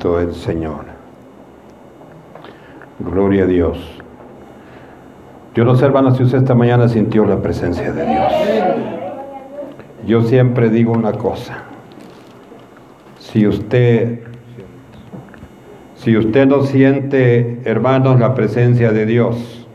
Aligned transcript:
Cristo 0.00 0.18
el 0.18 0.34
Señor. 0.34 0.84
Gloria 3.00 3.44
a 3.44 3.46
Dios. 3.46 3.78
Yo 5.54 5.64
no 5.66 5.76
sé, 5.76 5.84
hermano, 5.84 6.14
si 6.14 6.22
usted 6.22 6.38
esta 6.38 6.54
mañana 6.54 6.88
sintió 6.88 7.26
la 7.26 7.42
presencia 7.42 7.92
de 7.92 8.06
Dios. 8.06 8.32
Yo 10.06 10.22
siempre 10.22 10.70
digo 10.70 10.92
una 10.92 11.12
cosa. 11.12 11.64
Si 13.18 13.46
usted, 13.46 14.20
si 15.96 16.16
usted 16.16 16.46
no 16.46 16.62
siente, 16.62 17.60
hermanos, 17.64 18.18
la 18.18 18.34
presencia 18.34 18.92
de 18.92 19.04
Dios, 19.04 19.66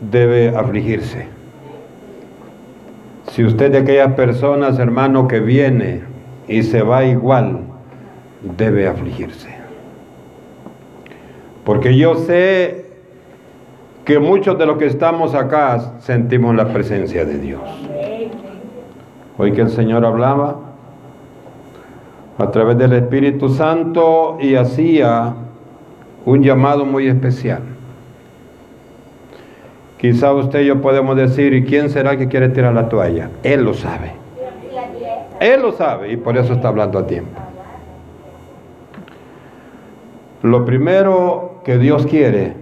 debe 0.00 0.56
afligirse. 0.56 1.28
Si 3.30 3.44
usted 3.44 3.70
de 3.70 3.78
aquellas 3.78 4.14
personas, 4.14 4.80
hermano, 4.80 5.28
que 5.28 5.38
viene 5.38 6.00
y 6.48 6.64
se 6.64 6.82
va 6.82 7.04
igual, 7.04 7.67
debe 8.42 8.88
afligirse. 8.88 9.48
Porque 11.64 11.96
yo 11.96 12.16
sé 12.16 12.86
que 14.04 14.18
muchos 14.18 14.58
de 14.58 14.64
los 14.64 14.78
que 14.78 14.86
estamos 14.86 15.34
acá 15.34 15.94
sentimos 16.00 16.54
la 16.54 16.72
presencia 16.72 17.24
de 17.24 17.38
Dios. 17.38 17.60
Hoy 19.36 19.52
que 19.52 19.60
el 19.60 19.70
Señor 19.70 20.04
hablaba 20.04 20.56
a 22.38 22.50
través 22.50 22.78
del 22.78 22.94
Espíritu 22.94 23.50
Santo 23.50 24.38
y 24.40 24.54
hacía 24.54 25.34
un 26.24 26.42
llamado 26.42 26.86
muy 26.86 27.06
especial. 27.06 27.62
Quizá 29.98 30.32
usted 30.32 30.60
y 30.60 30.66
yo 30.66 30.80
podemos 30.80 31.16
decir, 31.16 31.52
¿y 31.52 31.64
quién 31.64 31.90
será 31.90 32.16
que 32.16 32.28
quiere 32.28 32.48
tirar 32.48 32.72
la 32.72 32.88
toalla? 32.88 33.30
Él 33.42 33.64
lo 33.64 33.74
sabe. 33.74 34.12
Él 35.40 35.60
lo 35.60 35.72
sabe 35.72 36.12
y 36.12 36.16
por 36.16 36.36
eso 36.36 36.52
está 36.54 36.68
hablando 36.68 36.98
a 36.98 37.06
tiempo. 37.06 37.47
Lo 40.42 40.64
primero 40.64 41.60
que 41.64 41.78
Dios 41.78 42.06
quiere, 42.06 42.54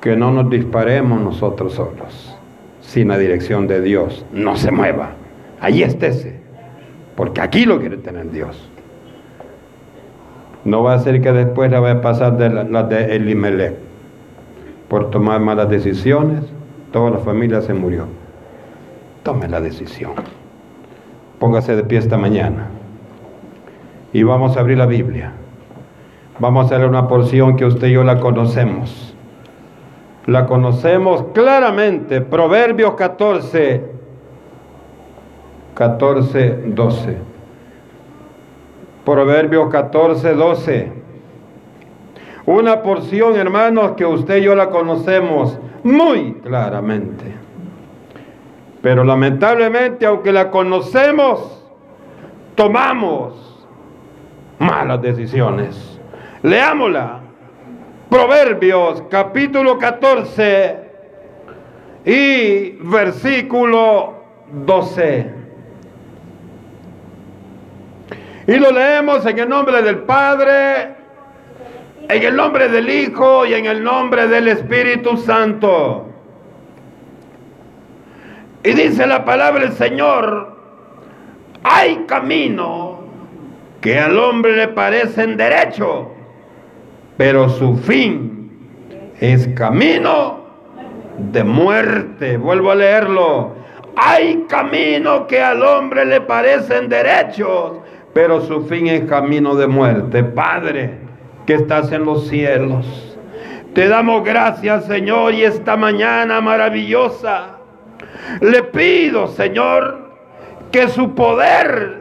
que 0.00 0.16
no 0.16 0.30
nos 0.30 0.48
disparemos 0.48 1.20
nosotros 1.20 1.74
solos, 1.74 2.34
sin 2.80 3.08
la 3.08 3.18
dirección 3.18 3.66
de 3.66 3.80
Dios. 3.80 4.24
No 4.32 4.56
se 4.56 4.70
mueva. 4.70 5.10
Ahí 5.60 5.82
estése. 5.82 6.40
Porque 7.16 7.42
aquí 7.42 7.66
lo 7.66 7.78
quiere 7.78 7.98
tener 7.98 8.30
Dios. 8.30 8.70
No 10.64 10.82
va 10.82 10.94
a 10.94 10.98
ser 11.00 11.20
que 11.20 11.32
después 11.32 11.70
le 11.70 11.78
vaya 11.78 11.98
a 11.98 12.00
pasar 12.00 12.36
de 12.36 12.48
la, 12.48 12.82
de 12.82 13.16
Elimelech. 13.16 13.74
Por 14.88 15.10
tomar 15.10 15.40
malas 15.40 15.68
decisiones, 15.68 16.44
toda 16.92 17.10
la 17.10 17.18
familia 17.18 17.60
se 17.60 17.74
murió. 17.74 18.06
Tome 19.22 19.48
la 19.48 19.60
decisión. 19.60 20.12
Póngase 21.38 21.76
de 21.76 21.84
pie 21.84 21.98
esta 21.98 22.16
mañana. 22.16 22.68
Y 24.12 24.22
vamos 24.22 24.56
a 24.56 24.60
abrir 24.60 24.78
la 24.78 24.86
Biblia. 24.86 25.32
Vamos 26.40 26.72
a 26.72 26.78
leer 26.78 26.88
una 26.88 27.06
porción 27.06 27.54
que 27.54 27.66
usted 27.66 27.88
y 27.88 27.92
yo 27.92 28.02
la 28.02 28.18
conocemos. 28.18 29.14
La 30.24 30.46
conocemos 30.46 31.26
claramente. 31.34 32.22
Proverbios 32.22 32.94
14, 32.94 33.84
14, 35.74 36.62
12. 36.68 37.16
Proverbios 39.04 39.68
14, 39.68 40.34
12. 40.34 40.92
Una 42.46 42.80
porción, 42.80 43.36
hermanos, 43.36 43.92
que 43.94 44.06
usted 44.06 44.38
y 44.38 44.44
yo 44.44 44.54
la 44.54 44.70
conocemos 44.70 45.58
muy 45.82 46.36
claramente. 46.42 47.34
Pero 48.80 49.04
lamentablemente, 49.04 50.06
aunque 50.06 50.32
la 50.32 50.50
conocemos, 50.50 51.62
tomamos 52.54 53.66
malas 54.58 55.02
decisiones. 55.02 55.89
Leámosla. 56.42 57.20
Proverbios 58.08 59.04
capítulo 59.10 59.78
14 59.78 60.76
y 62.04 62.70
versículo 62.80 64.14
12. 64.50 65.30
Y 68.48 68.56
lo 68.56 68.72
leemos 68.72 69.24
en 69.26 69.38
el 69.38 69.48
nombre 69.48 69.80
del 69.82 69.98
Padre, 69.98 70.94
en 72.08 72.22
el 72.22 72.34
nombre 72.34 72.68
del 72.68 72.88
Hijo 72.88 73.46
y 73.46 73.54
en 73.54 73.66
el 73.66 73.84
nombre 73.84 74.26
del 74.26 74.48
Espíritu 74.48 75.16
Santo. 75.18 76.08
Y 78.64 78.72
dice 78.72 79.06
la 79.06 79.24
palabra 79.24 79.60
del 79.60 79.72
Señor, 79.74 80.56
hay 81.62 82.04
camino 82.08 83.00
que 83.80 84.00
al 84.00 84.18
hombre 84.18 84.56
le 84.56 84.68
parecen 84.68 85.36
derecho, 85.36 86.10
pero 87.20 87.50
su 87.50 87.76
fin 87.76 88.48
es 89.20 89.46
camino 89.48 90.38
de 91.18 91.44
muerte. 91.44 92.38
Vuelvo 92.38 92.70
a 92.70 92.74
leerlo. 92.74 93.56
Hay 93.94 94.46
camino 94.48 95.26
que 95.26 95.42
al 95.42 95.62
hombre 95.62 96.06
le 96.06 96.22
parecen 96.22 96.88
derechos, 96.88 97.72
pero 98.14 98.40
su 98.40 98.62
fin 98.62 98.86
es 98.86 99.04
camino 99.04 99.54
de 99.54 99.66
muerte. 99.66 100.24
Padre, 100.24 100.94
que 101.44 101.56
estás 101.56 101.92
en 101.92 102.06
los 102.06 102.26
cielos, 102.26 103.18
te 103.74 103.86
damos 103.86 104.24
gracias, 104.24 104.86
Señor, 104.86 105.34
y 105.34 105.44
esta 105.44 105.76
mañana 105.76 106.40
maravillosa 106.40 107.58
le 108.40 108.62
pido, 108.62 109.28
Señor, 109.28 110.16
que 110.72 110.88
su 110.88 111.14
poder 111.14 112.00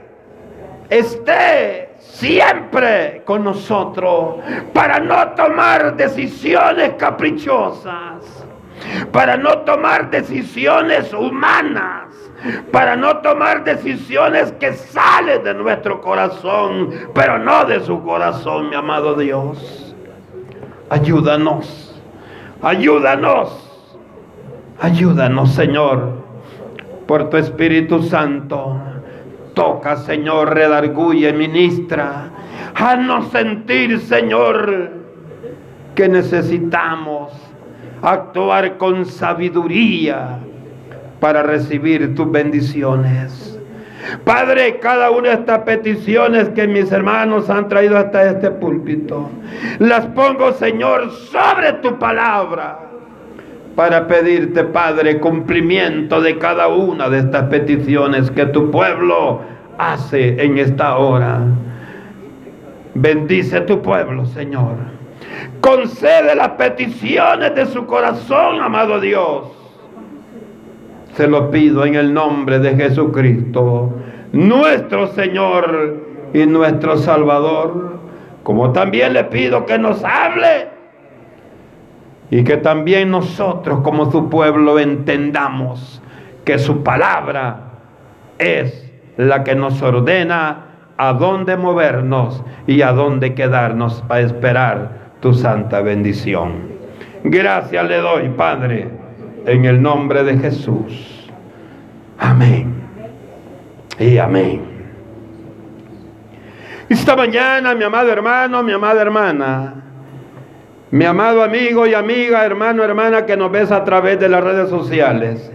esté 0.90 1.88
siempre 2.11 3.21
con 3.25 3.43
nosotros 3.43 4.35
para 4.73 4.99
no 4.99 5.29
tomar 5.29 5.95
decisiones 5.95 6.93
caprichosas, 6.97 8.45
para 9.11 9.37
no 9.37 9.59
tomar 9.59 10.09
decisiones 10.09 11.13
humanas, 11.13 12.07
para 12.71 12.95
no 12.95 13.17
tomar 13.17 13.63
decisiones 13.63 14.51
que 14.53 14.73
salen 14.73 15.43
de 15.43 15.53
nuestro 15.53 16.01
corazón, 16.01 16.89
pero 17.13 17.39
no 17.39 17.65
de 17.65 17.79
su 17.81 18.01
corazón, 18.03 18.69
mi 18.69 18.75
amado 18.75 19.15
Dios. 19.15 19.95
Ayúdanos, 20.89 22.01
ayúdanos 22.61 23.69
Ayúdanos, 24.81 25.51
Señor, 25.55 26.23
por 27.05 27.29
tu 27.29 27.35
Espíritu 27.35 28.01
Santo. 28.01 28.79
Toca, 29.59 29.97
Señor, 29.97 30.53
redarguye, 30.53 31.33
ministra. 31.33 32.29
Haznos 32.75 33.29
sentir, 33.29 33.99
Señor, 33.99 34.89
que 35.95 36.07
necesitamos 36.07 37.33
actuar 38.01 38.77
con 38.77 39.05
sabiduría 39.05 40.39
para 41.19 41.43
recibir 41.43 42.15
tus 42.15 42.31
bendiciones. 42.31 43.59
Padre, 44.23 44.79
cada 44.79 45.11
una 45.11 45.27
de 45.27 45.35
estas 45.35 45.59
peticiones 45.63 46.47
que 46.51 46.65
mis 46.65 46.89
hermanos 46.93 47.49
han 47.49 47.67
traído 47.67 47.97
hasta 47.97 48.29
este 48.29 48.51
púlpito, 48.51 49.29
las 49.79 50.05
pongo, 50.05 50.53
Señor, 50.53 51.11
sobre 51.11 51.73
tu 51.73 51.99
palabra 51.99 52.88
para 53.79 54.09
pedirte, 54.09 54.66
Padre, 54.66 55.22
cumplimiento 55.22 56.19
de 56.19 56.38
cada 56.38 56.67
una 56.67 57.07
de 57.07 57.19
estas 57.19 57.44
peticiones 57.44 58.29
que 58.29 58.45
tu 58.47 58.72
pueblo 58.72 59.40
hace 59.78 60.44
en 60.44 60.57
esta 60.57 60.97
hora. 60.97 61.40
Bendice 62.94 63.62
tu 63.62 63.81
pueblo, 63.81 64.25
Señor. 64.25 64.75
Concede 65.62 66.35
las 66.35 66.50
peticiones 66.50 67.56
de 67.56 67.68
su 67.68 67.85
corazón, 67.85 68.59
amado 68.59 69.00
Dios. 69.00 69.44
Se 71.16 71.25
lo 71.25 71.50
pido 71.50 71.85
en 71.85 71.95
el 71.95 72.13
nombre 72.13 72.59
de 72.59 72.75
Jesucristo, 72.75 73.94
nuestro 74.34 75.07
Señor 75.13 76.03
y 76.34 76.45
nuestro 76.45 76.97
Salvador. 76.97 77.98
Como 78.44 78.74
también 78.74 79.13
le 79.13 79.24
pido 79.24 79.65
que 79.65 79.77
nos 79.77 80.03
hable 80.03 80.78
y 82.31 82.43
que 82.43 82.57
también 82.57 83.11
nosotros 83.11 83.81
como 83.81 84.11
su 84.11 84.29
pueblo 84.29 84.79
entendamos 84.79 86.01
que 86.45 86.59
su 86.59 86.83
palabra 86.83 87.61
es 88.37 88.91
la 89.17 89.43
que 89.43 89.55
nos 89.55 89.81
ordena 89.81 90.65
a 90.97 91.13
dónde 91.13 91.57
movernos 91.57 92.43
y 92.67 92.81
a 92.81 92.91
dónde 92.91 93.33
quedarnos 93.33 94.01
para 94.07 94.21
esperar 94.21 94.89
tu 95.21 95.33
santa 95.33 95.81
bendición. 95.81 96.69
Gracias 97.23 97.87
le 97.87 97.97
doy, 97.97 98.29
Padre, 98.29 98.89
en 99.45 99.65
el 99.65 99.81
nombre 99.81 100.23
de 100.23 100.37
Jesús. 100.37 101.29
Amén. 102.17 102.73
Y 103.97 104.17
amén. 104.17 104.61
Esta 106.87 107.15
mañana, 107.15 107.75
mi 107.75 107.83
amado 107.83 108.11
hermano, 108.11 108.63
mi 108.63 108.71
amada 108.71 109.01
hermana, 109.01 109.75
mi 110.91 111.06
amado 111.06 111.44
amigo 111.44 111.86
y 111.86 111.94
amiga, 111.94 112.44
hermano, 112.45 112.83
hermana 112.83 113.25
que 113.25 113.38
nos 113.38 113.51
ves 113.51 113.71
a 113.71 113.83
través 113.83 114.19
de 114.19 114.27
las 114.27 114.44
redes 114.44 114.69
sociales, 114.69 115.51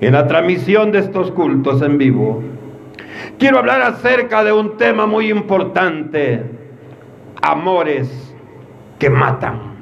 en 0.00 0.12
la 0.12 0.26
transmisión 0.28 0.92
de 0.92 1.00
estos 1.00 1.32
cultos 1.32 1.82
en 1.82 1.98
vivo. 1.98 2.42
quiero 3.38 3.58
hablar 3.58 3.82
acerca 3.82 4.44
de 4.44 4.52
un 4.52 4.76
tema 4.76 5.06
muy 5.06 5.28
importante, 5.30 6.42
amores 7.42 8.34
que 8.98 9.10
matan. 9.10 9.74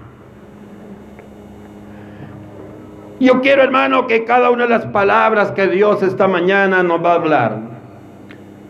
Yo 3.20 3.40
quiero, 3.40 3.62
hermano, 3.62 4.06
que 4.06 4.24
cada 4.24 4.50
una 4.50 4.64
de 4.64 4.70
las 4.70 4.86
palabras 4.86 5.52
que 5.52 5.68
Dios 5.68 6.02
esta 6.02 6.26
mañana 6.26 6.82
nos 6.82 7.04
va 7.04 7.12
a 7.12 7.14
hablar 7.14 7.58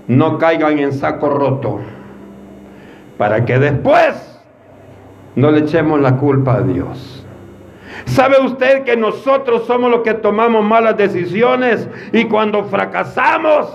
no 0.07 0.37
caigan 0.39 0.79
en 0.79 0.93
saco 0.93 1.31
roto, 1.31 1.81
para 3.17 3.45
que 3.45 3.59
después 3.59 4.34
no 5.37 5.51
le 5.51 5.61
echemos 5.61 6.01
la 6.01 6.17
culpa 6.17 6.57
a 6.57 6.61
Dios. 6.63 7.25
¿Sabe 8.07 8.39
usted 8.41 8.85
que 8.85 8.97
nosotros 8.97 9.67
somos 9.67 9.91
los 9.91 10.01
que 10.01 10.15
tomamos 10.15 10.65
malas 10.65 10.97
decisiones 10.97 11.89
y 12.13 12.25
cuando 12.25 12.65
fracasamos, 12.65 13.73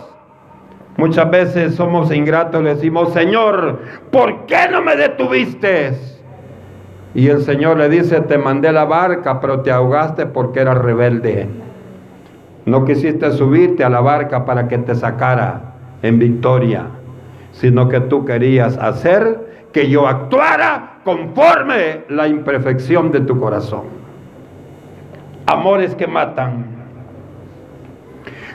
muchas 0.97 1.29
veces 1.31 1.75
somos 1.75 2.13
ingratos, 2.13 2.61
le 2.61 2.75
decimos, 2.75 3.11
Señor, 3.13 3.79
¿por 4.11 4.45
qué 4.45 4.67
no 4.71 4.81
me 4.81 4.95
detuviste? 4.95 5.93
Y 7.15 7.27
el 7.27 7.41
Señor 7.41 7.77
le 7.77 7.89
dice, 7.89 8.21
te 8.21 8.37
mandé 8.37 8.71
la 8.71 8.85
barca, 8.85 9.39
pero 9.41 9.61
te 9.61 9.71
ahogaste 9.71 10.27
porque 10.27 10.59
eras 10.59 10.77
rebelde. 10.77 11.47
No 12.65 12.85
quisiste 12.85 13.31
subirte 13.31 13.83
a 13.83 13.89
la 13.89 13.99
barca 13.99 14.45
para 14.45 14.67
que 14.67 14.77
te 14.77 14.93
sacara 14.93 15.73
en 16.03 16.19
victoria, 16.19 16.85
sino 17.51 17.89
que 17.89 17.99
tú 17.99 18.25
querías 18.25 18.77
hacer 18.77 19.48
que 19.71 19.89
yo 19.89 20.07
actuara 20.07 20.99
conforme 21.03 22.05
la 22.09 22.27
imperfección 22.27 23.11
de 23.11 23.21
tu 23.21 23.39
corazón. 23.39 23.83
Amores 25.45 25.95
que 25.95 26.07
matan. 26.07 26.65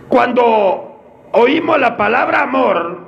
Cuando 0.09 1.29
oímos 1.33 1.81
la 1.81 1.97
palabra 1.97 2.43
amor, 2.43 3.05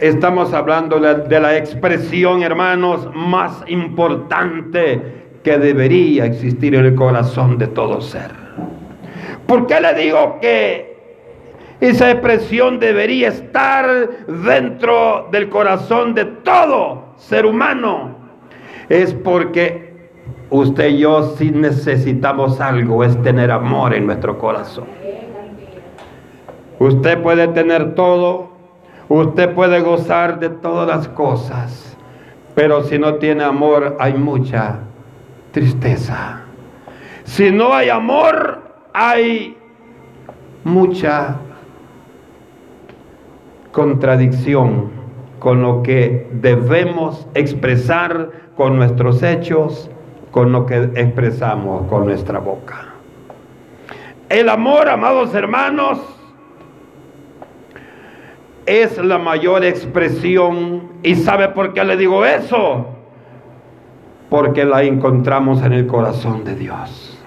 Estamos 0.00 0.52
hablando 0.52 0.98
de 0.98 1.40
la 1.40 1.56
expresión, 1.56 2.42
hermanos, 2.42 3.08
más 3.14 3.62
importante 3.68 5.30
que 5.44 5.56
debería 5.56 6.24
existir 6.24 6.74
en 6.74 6.86
el 6.86 6.94
corazón 6.96 7.58
de 7.58 7.68
todo 7.68 8.00
ser. 8.00 8.32
¿Por 9.46 9.68
qué 9.68 9.80
le 9.80 9.94
digo 9.94 10.38
que 10.40 10.93
esa 11.88 12.10
expresión 12.10 12.78
debería 12.78 13.28
estar 13.28 14.08
dentro 14.26 15.28
del 15.30 15.48
corazón 15.48 16.14
de 16.14 16.24
todo 16.24 17.14
ser 17.16 17.46
humano? 17.46 18.16
Es 18.88 19.14
porque 19.14 20.10
usted 20.50 20.88
y 20.88 20.98
yo 20.98 21.34
si 21.36 21.50
necesitamos 21.50 22.60
algo, 22.60 23.04
es 23.04 23.20
tener 23.22 23.50
amor 23.50 23.94
en 23.94 24.06
nuestro 24.06 24.38
corazón. 24.38 24.86
Usted 26.78 27.22
puede 27.22 27.48
tener 27.48 27.94
todo, 27.94 28.54
Usted 29.08 29.54
puede 29.54 29.80
gozar 29.80 30.40
de 30.40 30.48
todas 30.48 30.88
las 30.88 31.08
cosas, 31.08 31.96
pero 32.54 32.84
si 32.84 32.98
no 32.98 33.16
tiene 33.16 33.44
amor 33.44 33.96
hay 34.00 34.14
mucha 34.14 34.78
tristeza. 35.52 36.40
Si 37.24 37.50
no 37.50 37.74
hay 37.74 37.90
amor 37.90 38.62
hay 38.94 39.58
mucha 40.64 41.36
contradicción 43.74 44.88
con 45.40 45.60
lo 45.60 45.82
que 45.82 46.28
debemos 46.30 47.26
expresar 47.34 48.30
con 48.56 48.76
nuestros 48.76 49.22
hechos, 49.22 49.90
con 50.30 50.52
lo 50.52 50.64
que 50.64 50.90
expresamos 50.94 51.86
con 51.88 52.06
nuestra 52.06 52.38
boca. 52.38 52.94
El 54.28 54.48
amor, 54.48 54.88
amados 54.88 55.34
hermanos, 55.34 55.98
es 58.64 58.96
la 58.98 59.18
mayor 59.18 59.64
expresión. 59.64 60.92
¿Y 61.02 61.16
sabe 61.16 61.48
por 61.48 61.74
qué 61.74 61.84
le 61.84 61.96
digo 61.96 62.24
eso? 62.24 62.86
Porque 64.30 64.64
la 64.64 64.84
encontramos 64.84 65.62
en 65.62 65.72
el 65.72 65.86
corazón 65.88 66.44
de 66.44 66.54
Dios. 66.54 67.18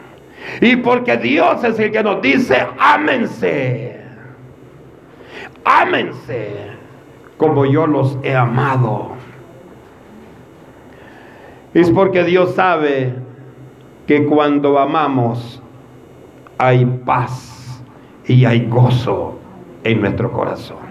Y 0.62 0.78
porque 0.78 1.18
Dios 1.18 1.62
es 1.66 1.78
el 1.78 1.92
que 1.92 2.02
nos 2.02 2.22
dice, 2.22 2.66
ámense. 2.80 3.87
Ámense 5.70 6.68
como 7.36 7.66
yo 7.66 7.88
los 7.88 8.18
he 8.24 8.34
amado. 8.34 9.10
Es 11.74 11.92
porque 11.92 12.24
Dios 12.24 12.56
sabe 12.56 13.14
que 14.08 14.26
cuando 14.26 14.80
amamos 14.80 15.62
hay 16.58 16.86
paz 16.86 17.84
y 18.26 18.46
hay 18.46 18.66
gozo 18.68 19.38
en 19.84 20.00
nuestro 20.00 20.32
corazón. 20.32 20.88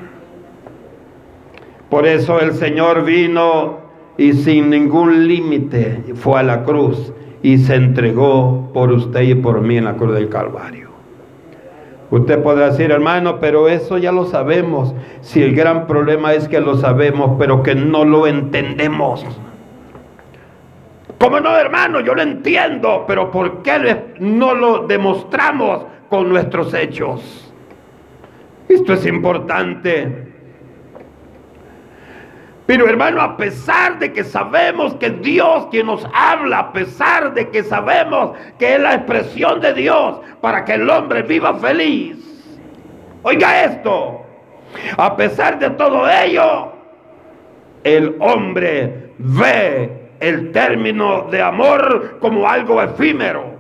Por 1.88 2.06
eso 2.06 2.38
el 2.40 2.52
Señor 2.52 3.04
vino 3.04 3.78
y 4.18 4.34
sin 4.34 4.68
ningún 4.68 5.26
límite 5.26 6.04
fue 6.14 6.40
a 6.40 6.42
la 6.42 6.64
cruz 6.64 7.14
y 7.42 7.56
se 7.58 7.76
entregó 7.76 8.70
por 8.74 8.92
usted 8.92 9.22
y 9.22 9.34
por 9.36 9.62
mí 9.62 9.78
en 9.78 9.84
la 9.84 9.96
cruz 9.96 10.14
del 10.14 10.28
Calvario. 10.28 10.95
Usted 12.10 12.42
podrá 12.42 12.70
decir, 12.70 12.90
hermano, 12.90 13.40
pero 13.40 13.68
eso 13.68 13.98
ya 13.98 14.12
lo 14.12 14.26
sabemos. 14.26 14.94
Si 15.22 15.42
el 15.42 15.54
gran 15.54 15.86
problema 15.86 16.34
es 16.34 16.48
que 16.48 16.60
lo 16.60 16.76
sabemos, 16.76 17.36
pero 17.38 17.62
que 17.62 17.74
no 17.74 18.04
lo 18.04 18.26
entendemos. 18.26 19.24
¿Cómo 21.18 21.40
no, 21.40 21.56
hermano? 21.56 22.00
Yo 22.00 22.14
lo 22.14 22.22
entiendo, 22.22 23.04
pero 23.08 23.30
¿por 23.30 23.62
qué 23.62 24.14
no 24.20 24.54
lo 24.54 24.86
demostramos 24.86 25.86
con 26.08 26.28
nuestros 26.28 26.72
hechos? 26.74 27.52
Esto 28.68 28.92
es 28.92 29.06
importante. 29.06 30.35
Pero 32.66 32.88
hermano, 32.88 33.22
a 33.22 33.36
pesar 33.36 34.00
de 34.00 34.12
que 34.12 34.24
sabemos 34.24 34.94
que 34.96 35.10
Dios 35.10 35.68
quien 35.70 35.86
nos 35.86 36.04
habla, 36.12 36.58
a 36.58 36.72
pesar 36.72 37.32
de 37.32 37.48
que 37.48 37.62
sabemos 37.62 38.32
que 38.58 38.74
es 38.74 38.80
la 38.80 38.94
expresión 38.94 39.60
de 39.60 39.72
Dios 39.72 40.18
para 40.40 40.64
que 40.64 40.74
el 40.74 40.90
hombre 40.90 41.22
viva 41.22 41.54
feliz. 41.54 42.16
Oiga 43.22 43.64
esto, 43.64 44.26
a 44.96 45.16
pesar 45.16 45.60
de 45.60 45.70
todo 45.70 46.08
ello, 46.10 46.72
el 47.84 48.16
hombre 48.18 49.12
ve 49.18 50.10
el 50.18 50.50
término 50.50 51.22
de 51.30 51.40
amor 51.40 52.18
como 52.20 52.48
algo 52.48 52.82
efímero. 52.82 53.56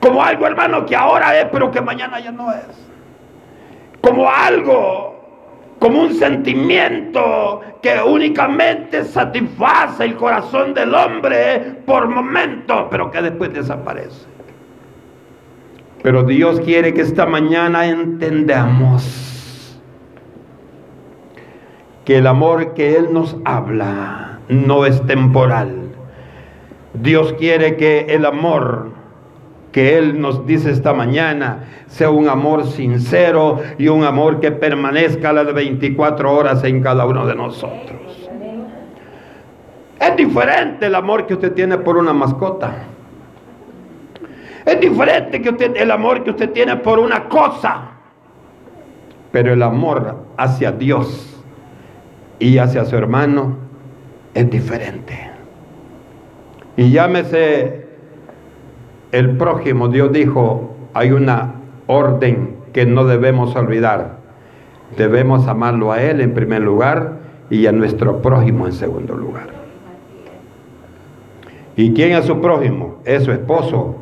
Como 0.00 0.22
algo, 0.22 0.46
hermano, 0.46 0.84
que 0.84 0.94
ahora 0.94 1.38
es, 1.38 1.46
pero 1.50 1.70
que 1.70 1.80
mañana 1.80 2.20
ya 2.20 2.32
no 2.32 2.52
es. 2.52 2.66
Como 4.02 4.30
algo 4.30 5.17
como 5.78 6.02
un 6.02 6.14
sentimiento 6.14 7.60
que 7.82 8.00
únicamente 8.02 9.04
satisface 9.04 10.04
el 10.04 10.16
corazón 10.16 10.74
del 10.74 10.94
hombre 10.94 11.82
por 11.86 12.08
momentos, 12.08 12.86
pero 12.90 13.10
que 13.10 13.22
después 13.22 13.52
desaparece. 13.52 14.26
Pero 16.02 16.22
Dios 16.24 16.60
quiere 16.60 16.94
que 16.94 17.02
esta 17.02 17.26
mañana 17.26 17.86
entendamos 17.86 19.80
que 22.04 22.18
el 22.18 22.26
amor 22.26 22.74
que 22.74 22.96
Él 22.96 23.12
nos 23.12 23.36
habla 23.44 24.38
no 24.48 24.86
es 24.86 25.04
temporal. 25.06 25.90
Dios 26.94 27.34
quiere 27.34 27.76
que 27.76 28.06
el 28.08 28.24
amor 28.24 28.97
que 29.78 29.96
Él 29.96 30.20
nos 30.20 30.44
dice 30.44 30.72
esta 30.72 30.92
mañana 30.92 31.84
sea 31.86 32.10
un 32.10 32.28
amor 32.28 32.66
sincero 32.66 33.60
y 33.78 33.86
un 33.86 34.02
amor 34.02 34.40
que 34.40 34.50
permanezca 34.50 35.32
las 35.32 35.54
24 35.54 36.34
horas 36.34 36.64
en 36.64 36.82
cada 36.82 37.06
uno 37.06 37.24
de 37.24 37.36
nosotros. 37.36 38.28
Es 40.00 40.16
diferente 40.16 40.86
el 40.86 40.96
amor 40.96 41.28
que 41.28 41.34
usted 41.34 41.52
tiene 41.52 41.78
por 41.78 41.96
una 41.96 42.12
mascota. 42.12 42.74
Es 44.66 44.80
diferente 44.80 45.40
que 45.40 45.50
usted, 45.50 45.76
el 45.76 45.92
amor 45.92 46.24
que 46.24 46.30
usted 46.30 46.50
tiene 46.50 46.74
por 46.74 46.98
una 46.98 47.28
cosa. 47.28 47.82
Pero 49.30 49.52
el 49.52 49.62
amor 49.62 50.24
hacia 50.36 50.72
Dios 50.72 51.40
y 52.40 52.58
hacia 52.58 52.84
su 52.84 52.96
hermano 52.96 53.58
es 54.34 54.50
diferente. 54.50 55.30
Y 56.76 56.90
llámese 56.90 57.87
el 59.12 59.36
prójimo, 59.36 59.88
Dios 59.88 60.12
dijo, 60.12 60.74
hay 60.94 61.12
una 61.12 61.54
orden 61.86 62.56
que 62.72 62.86
no 62.86 63.04
debemos 63.04 63.56
olvidar. 63.56 64.18
Debemos 64.96 65.46
amarlo 65.48 65.92
a 65.92 66.02
Él 66.02 66.20
en 66.20 66.34
primer 66.34 66.62
lugar 66.62 67.18
y 67.50 67.66
a 67.66 67.72
nuestro 67.72 68.20
prójimo 68.20 68.66
en 68.66 68.72
segundo 68.72 69.14
lugar. 69.14 69.48
¿Y 71.76 71.92
quién 71.92 72.12
es 72.12 72.24
su 72.24 72.40
prójimo? 72.40 73.00
Es 73.04 73.22
su 73.22 73.32
esposo, 73.32 73.96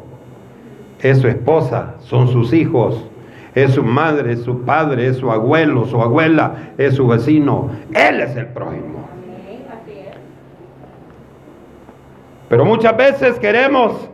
es 1.01 1.19
su 1.19 1.29
esposa, 1.29 1.95
son 2.01 2.29
sus 2.29 2.53
hijos, 2.53 3.05
es 3.55 3.73
su 3.73 3.83
madre, 3.83 4.33
es 4.33 4.41
su 4.41 4.63
padre, 4.63 5.09
es 5.09 5.19
su 5.19 5.31
abuelo, 5.31 5.87
su 5.87 6.01
abuela, 6.01 6.73
es 6.79 6.95
su 6.95 7.07
vecino. 7.07 7.71
Él 7.93 8.21
es 8.21 8.35
el 8.37 8.47
prójimo. 8.47 9.07
Pero 12.49 12.65
muchas 12.65 12.97
veces 12.97 13.39
queremos 13.39 14.09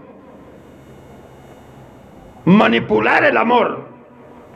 manipular 2.44 3.24
el 3.24 3.36
amor 3.36 3.86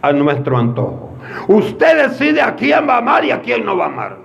a 0.03 0.13
nuestro 0.13 0.57
antojo. 0.57 1.17
Usted 1.49 2.09
decide 2.09 2.43
a 2.43 2.55
quién 2.55 2.89
va 2.89 2.95
a 2.95 2.99
amar 2.99 3.25
y 3.25 3.31
a 3.31 3.41
quién 3.41 3.65
no 3.65 3.77
va 3.77 3.85
a 3.85 3.89
amar. 3.89 4.17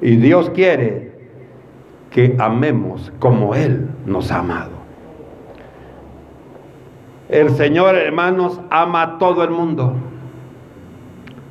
Y 0.00 0.16
Dios 0.16 0.50
quiere 0.50 1.12
que 2.10 2.36
amemos 2.38 3.12
como 3.18 3.54
Él 3.54 3.88
nos 4.06 4.30
ha 4.32 4.38
amado. 4.38 4.80
El 7.28 7.50
Señor, 7.50 7.94
hermanos, 7.94 8.60
ama 8.70 9.02
a 9.02 9.18
todo 9.18 9.44
el 9.44 9.50
mundo. 9.50 9.94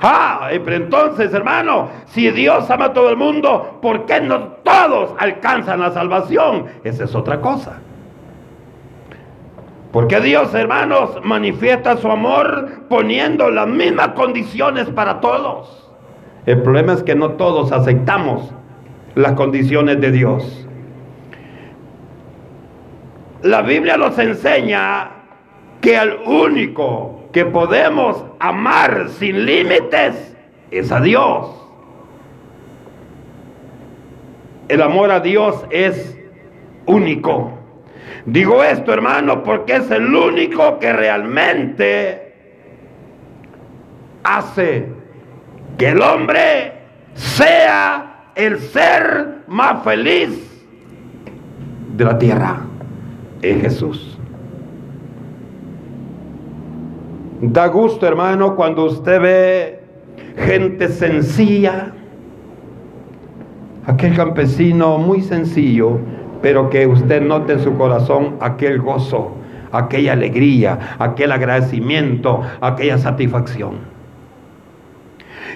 Ah, 0.01 0.50
pero 0.51 0.75
entonces, 0.75 1.33
hermano, 1.33 1.89
si 2.07 2.31
Dios 2.31 2.69
ama 2.69 2.86
a 2.86 2.93
todo 2.93 3.09
el 3.09 3.17
mundo, 3.17 3.79
¿por 3.81 4.05
qué 4.05 4.19
no 4.21 4.39
todos 4.63 5.13
alcanzan 5.17 5.79
la 5.79 5.91
salvación? 5.91 6.65
Esa 6.83 7.03
es 7.03 7.15
otra 7.15 7.39
cosa. 7.39 7.79
Porque 9.91 10.19
Dios, 10.19 10.53
hermanos, 10.53 11.17
manifiesta 11.24 11.98
su 11.98 12.10
amor 12.12 12.84
poniendo 12.89 13.50
las 13.50 13.67
mismas 13.67 14.10
condiciones 14.10 14.88
para 14.89 15.19
todos. 15.19 15.89
El 16.46 16.62
problema 16.62 16.93
es 16.93 17.03
que 17.03 17.15
no 17.15 17.31
todos 17.31 17.72
aceptamos 17.72 18.51
las 19.15 19.34
condiciones 19.34 20.00
de 20.00 20.12
Dios. 20.12 20.67
La 23.41 23.62
Biblia 23.62 23.98
nos 23.98 24.17
enseña 24.19 25.12
que 25.81 25.98
al 25.98 26.19
único 26.25 27.24
que 27.31 27.46
podemos 27.46 28.24
amar 28.39 29.08
sin 29.10 29.46
límites 29.46 30.36
es 30.72 30.91
a 30.91 31.00
Dios. 31.00 31.55
El 34.67 34.81
amor 34.81 35.10
a 35.10 35.19
Dios 35.19 35.65
es 35.72 36.17
único. 36.86 37.58
Digo 38.31 38.63
esto, 38.63 38.93
hermano, 38.93 39.43
porque 39.43 39.77
es 39.77 39.89
el 39.89 40.13
único 40.13 40.77
que 40.77 40.93
realmente 40.93 42.31
hace 44.24 44.88
que 45.79 45.89
el 45.89 46.01
hombre 46.01 46.74
sea 47.15 48.31
el 48.36 48.59
ser 48.59 49.39
más 49.48 49.83
feliz 49.83 50.29
de 51.98 52.05
la 52.05 52.19
tierra. 52.19 52.57
Es 53.41 53.62
Jesús. 53.63 54.19
Da 57.41 57.65
gusto, 57.67 58.05
hermano, 58.05 58.55
cuando 58.55 58.86
usted 58.86 59.21
ve 59.21 59.79
gente 60.38 60.88
sencilla, 60.89 61.93
aquel 63.88 64.15
campesino 64.15 65.00
muy 65.00 65.21
sencillo, 65.21 65.98
pero 66.41 66.69
que 66.69 66.88
usted 66.88 67.22
note 67.22 67.53
en 67.53 67.60
su 67.60 67.77
corazón 67.77 68.38
aquel 68.39 68.79
gozo, 68.79 69.36
aquella 69.72 70.13
alegría, 70.13 70.96
aquel 71.00 71.31
agradecimiento, 71.31 72.41
aquella 72.62 72.98
satisfacción. 72.98 73.77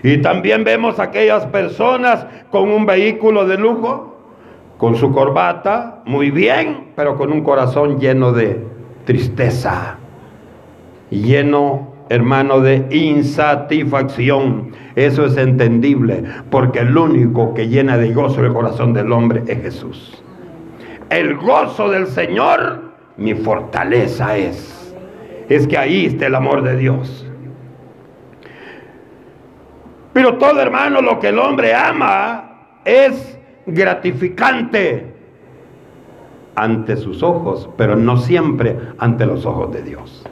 Y 0.04 0.18
también 0.18 0.64
vemos 0.64 1.00
aquellas 1.00 1.46
personas 1.48 2.26
con 2.50 2.70
un 2.70 2.86
vehículo 2.86 3.48
de 3.48 3.58
lujo, 3.58 4.18
con 4.78 4.96
su 4.96 5.12
corbata, 5.12 6.02
muy 6.06 6.30
bien, 6.30 6.92
pero 6.96 7.16
con 7.16 7.32
un 7.32 7.42
corazón 7.42 8.00
lleno 8.00 8.34
de 8.34 8.66
tristeza 9.06 9.98
lleno, 11.22 11.94
hermano, 12.10 12.60
de 12.60 12.88
insatisfacción. 12.92 14.72
Eso 14.96 15.26
es 15.26 15.38
entendible, 15.38 16.24
porque 16.50 16.80
el 16.80 16.98
único 16.98 17.54
que 17.54 17.68
llena 17.68 17.98
de 17.98 18.14
gozo 18.14 18.42
el 18.42 18.54
corazón 18.54 18.94
del 18.94 19.12
hombre 19.12 19.44
es 19.48 19.62
Jesús. 19.62 20.24
El 21.14 21.36
gozo 21.36 21.90
del 21.90 22.08
Señor, 22.08 22.92
mi 23.18 23.36
fortaleza 23.36 24.36
es. 24.36 24.96
Es 25.48 25.68
que 25.68 25.78
ahí 25.78 26.08
está 26.08 26.26
el 26.26 26.34
amor 26.34 26.64
de 26.64 26.76
Dios. 26.76 27.28
Pero 30.12 30.40
todo 30.40 30.60
hermano, 30.60 31.04
lo 31.04 31.20
que 31.20 31.28
el 31.28 31.38
hombre 31.38 31.76
ama 31.76 32.80
es 32.84 33.38
gratificante 33.68 35.14
ante 36.56 36.98
sus 36.98 37.22
ojos, 37.22 37.70
pero 37.78 37.96
no 37.96 38.18
siempre 38.18 38.76
ante 38.98 39.28
los 39.28 39.46
ojos 39.46 39.72
de 39.72 39.84
Dios. 39.84 40.26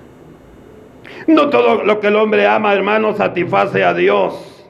No 1.27 1.49
todo 1.49 1.83
lo 1.83 1.99
que 1.99 2.07
el 2.07 2.15
hombre 2.15 2.47
ama, 2.47 2.73
hermano, 2.73 3.13
satisface 3.13 3.83
a 3.83 3.93
Dios. 3.93 4.65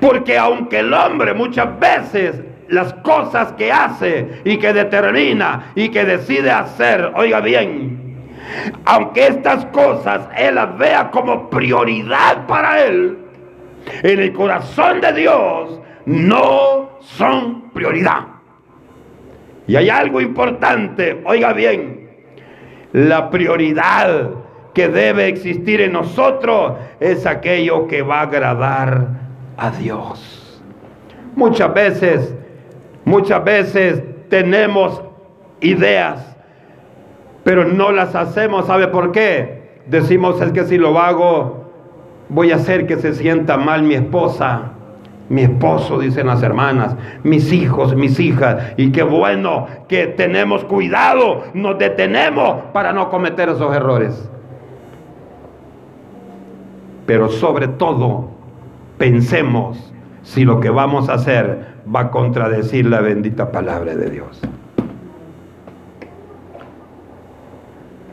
Porque 0.00 0.36
aunque 0.36 0.80
el 0.80 0.92
hombre 0.92 1.32
muchas 1.32 1.78
veces 1.78 2.42
las 2.70 2.92
cosas 2.94 3.52
que 3.52 3.70
hace 3.70 4.42
y 4.44 4.56
que 4.58 4.72
determina 4.72 5.72
y 5.74 5.88
que 5.90 6.04
decide 6.04 6.50
hacer, 6.50 7.12
oiga 7.16 7.40
bien, 7.40 8.28
aunque 8.84 9.26
estas 9.26 9.66
cosas 9.66 10.28
él 10.36 10.54
las 10.54 10.76
vea 10.78 11.10
como 11.10 11.50
prioridad 11.50 12.46
para 12.46 12.84
él, 12.84 13.18
en 14.02 14.20
el 14.20 14.32
corazón 14.32 15.00
de 15.00 15.12
Dios 15.12 15.80
no 16.06 16.90
son 17.00 17.70
prioridad. 17.70 18.26
Y 19.66 19.76
hay 19.76 19.88
algo 19.88 20.20
importante, 20.20 21.22
oiga 21.24 21.52
bien, 21.52 22.08
la 22.92 23.30
prioridad 23.30 24.30
que 24.74 24.88
debe 24.88 25.26
existir 25.28 25.80
en 25.80 25.92
nosotros 25.92 26.74
es 27.00 27.26
aquello 27.26 27.86
que 27.86 28.02
va 28.02 28.20
a 28.20 28.22
agradar 28.22 29.08
a 29.56 29.70
Dios. 29.70 30.62
Muchas 31.36 31.72
veces, 31.72 32.34
muchas 33.04 33.44
veces 33.44 34.02
tenemos 34.28 35.02
ideas, 35.60 36.36
pero 37.44 37.64
no 37.64 37.92
las 37.92 38.14
hacemos. 38.14 38.66
¿Sabe 38.66 38.88
por 38.88 39.12
qué? 39.12 39.80
Decimos 39.86 40.40
es 40.40 40.52
que 40.52 40.64
si 40.64 40.78
lo 40.78 40.98
hago, 40.98 41.70
voy 42.28 42.52
a 42.52 42.56
hacer 42.56 42.86
que 42.86 42.96
se 42.96 43.14
sienta 43.14 43.56
mal 43.56 43.82
mi 43.82 43.94
esposa. 43.94 44.72
Mi 45.28 45.42
esposo, 45.42 46.00
dicen 46.00 46.26
las 46.26 46.42
hermanas, 46.42 46.96
mis 47.22 47.52
hijos, 47.52 47.94
mis 47.94 48.18
hijas, 48.18 48.72
y 48.76 48.90
qué 48.90 49.04
bueno 49.04 49.68
que 49.86 50.08
tenemos 50.08 50.64
cuidado, 50.64 51.44
nos 51.54 51.78
detenemos 51.78 52.64
para 52.72 52.92
no 52.92 53.10
cometer 53.10 53.48
esos 53.48 53.72
errores 53.72 54.28
pero 57.10 57.28
sobre 57.28 57.66
todo 57.66 58.28
pensemos 58.96 59.92
si 60.22 60.44
lo 60.44 60.60
que 60.60 60.70
vamos 60.70 61.08
a 61.08 61.14
hacer 61.14 61.69
va 61.86 62.00
a 62.00 62.10
contradecir 62.10 62.86
la 62.86 63.00
bendita 63.00 63.50
palabra 63.50 63.94
de 63.94 64.10
Dios. 64.10 64.40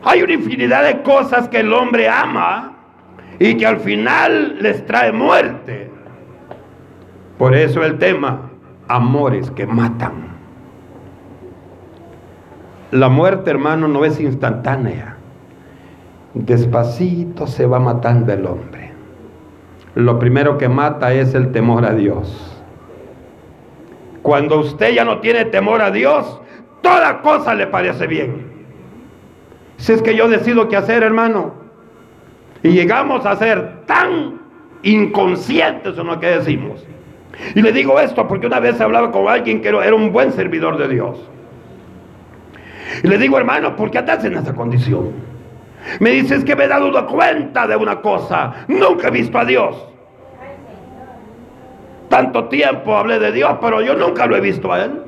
Hay 0.04 0.22
una 0.22 0.32
infinidad 0.32 0.84
de 0.84 1.02
cosas 1.02 1.48
que 1.48 1.60
el 1.60 1.72
hombre 1.72 2.08
ama 2.08 2.76
y 3.38 3.56
que 3.56 3.66
al 3.66 3.80
final 3.80 4.58
les 4.60 4.84
trae 4.86 5.12
muerte. 5.12 5.90
Por 7.36 7.54
eso 7.54 7.84
el 7.84 7.98
tema, 7.98 8.50
amores 8.88 9.50
que 9.50 9.66
matan. 9.66 10.28
La 12.90 13.08
muerte, 13.08 13.50
hermano, 13.50 13.86
no 13.86 14.04
es 14.04 14.18
instantánea. 14.18 15.16
Despacito 16.34 17.46
se 17.46 17.66
va 17.66 17.78
matando 17.78 18.32
el 18.32 18.46
hombre 18.46 18.88
lo 19.98 20.20
primero 20.20 20.58
que 20.58 20.68
mata 20.68 21.12
es 21.12 21.34
el 21.34 21.50
temor 21.50 21.84
a 21.84 21.92
Dios. 21.92 22.57
Cuando 24.28 24.58
usted 24.58 24.92
ya 24.92 25.06
no 25.06 25.20
tiene 25.20 25.46
temor 25.46 25.80
a 25.80 25.90
Dios, 25.90 26.38
toda 26.82 27.22
cosa 27.22 27.54
le 27.54 27.66
parece 27.66 28.06
bien. 28.06 28.44
Si 29.78 29.92
es 29.92 30.02
que 30.02 30.14
yo 30.14 30.28
decido 30.28 30.68
qué 30.68 30.76
hacer, 30.76 31.02
hermano, 31.02 31.54
y 32.62 32.72
llegamos 32.72 33.24
a 33.24 33.36
ser 33.36 33.86
tan 33.86 34.38
inconscientes 34.82 35.96
en 35.96 36.06
lo 36.06 36.20
que 36.20 36.26
decimos. 36.26 36.84
Y 37.54 37.62
le 37.62 37.72
digo 37.72 37.98
esto 37.98 38.28
porque 38.28 38.46
una 38.46 38.60
vez 38.60 38.78
hablaba 38.82 39.10
con 39.12 39.28
alguien 39.28 39.62
que 39.62 39.68
era 39.68 39.94
un 39.94 40.12
buen 40.12 40.30
servidor 40.32 40.76
de 40.76 40.88
Dios. 40.88 41.18
Y 43.02 43.08
le 43.08 43.16
digo, 43.16 43.38
hermano, 43.38 43.76
¿por 43.76 43.90
qué 43.90 43.96
estás 43.96 44.26
en 44.26 44.36
esa 44.36 44.52
condición? 44.52 45.10
Me 46.00 46.10
dices 46.10 46.44
que 46.44 46.54
me 46.54 46.64
he 46.64 46.68
dado 46.68 47.06
cuenta 47.06 47.66
de 47.66 47.76
una 47.76 48.02
cosa. 48.02 48.66
Nunca 48.68 49.08
he 49.08 49.10
visto 49.10 49.38
a 49.38 49.46
Dios. 49.46 49.88
Tanto 52.08 52.44
tiempo 52.46 52.96
hablé 52.96 53.18
de 53.18 53.32
Dios, 53.32 53.58
pero 53.60 53.82
yo 53.82 53.94
nunca 53.94 54.26
lo 54.26 54.36
he 54.36 54.40
visto 54.40 54.72
a 54.72 54.84
Él. 54.84 55.02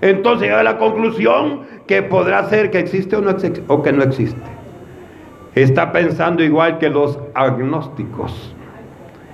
Entonces 0.00 0.48
llega 0.48 0.60
a 0.60 0.64
la 0.64 0.78
conclusión 0.78 1.62
que 1.86 2.02
podrá 2.02 2.48
ser 2.48 2.70
que 2.70 2.78
existe 2.78 3.16
o, 3.16 3.20
no 3.20 3.30
existe, 3.30 3.62
o 3.68 3.82
que 3.82 3.92
no 3.92 4.02
existe. 4.02 4.40
Está 5.54 5.90
pensando 5.92 6.44
igual 6.44 6.78
que 6.78 6.90
los 6.90 7.18
agnósticos. 7.34 8.54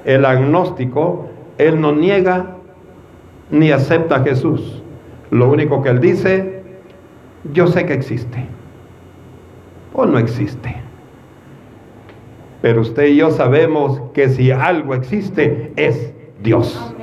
El 0.04 0.24
agnóstico, 0.24 1.28
él 1.58 1.80
no 1.80 1.92
niega 1.92 2.56
ni 3.50 3.70
acepta 3.70 4.16
a 4.16 4.22
Jesús. 4.22 4.82
Lo 5.30 5.48
único 5.48 5.82
que 5.82 5.90
él 5.90 6.00
dice, 6.00 6.62
yo 7.52 7.66
sé 7.66 7.86
que 7.86 7.94
existe 7.94 8.46
o 9.94 10.06
no 10.06 10.18
existe. 10.18 10.76
Pero 12.60 12.82
usted 12.82 13.06
y 13.06 13.16
yo 13.16 13.30
sabemos 13.30 14.00
que 14.14 14.28
si 14.28 14.52
algo 14.52 14.94
existe 14.94 15.72
es 15.76 16.11
Dios. 16.42 16.94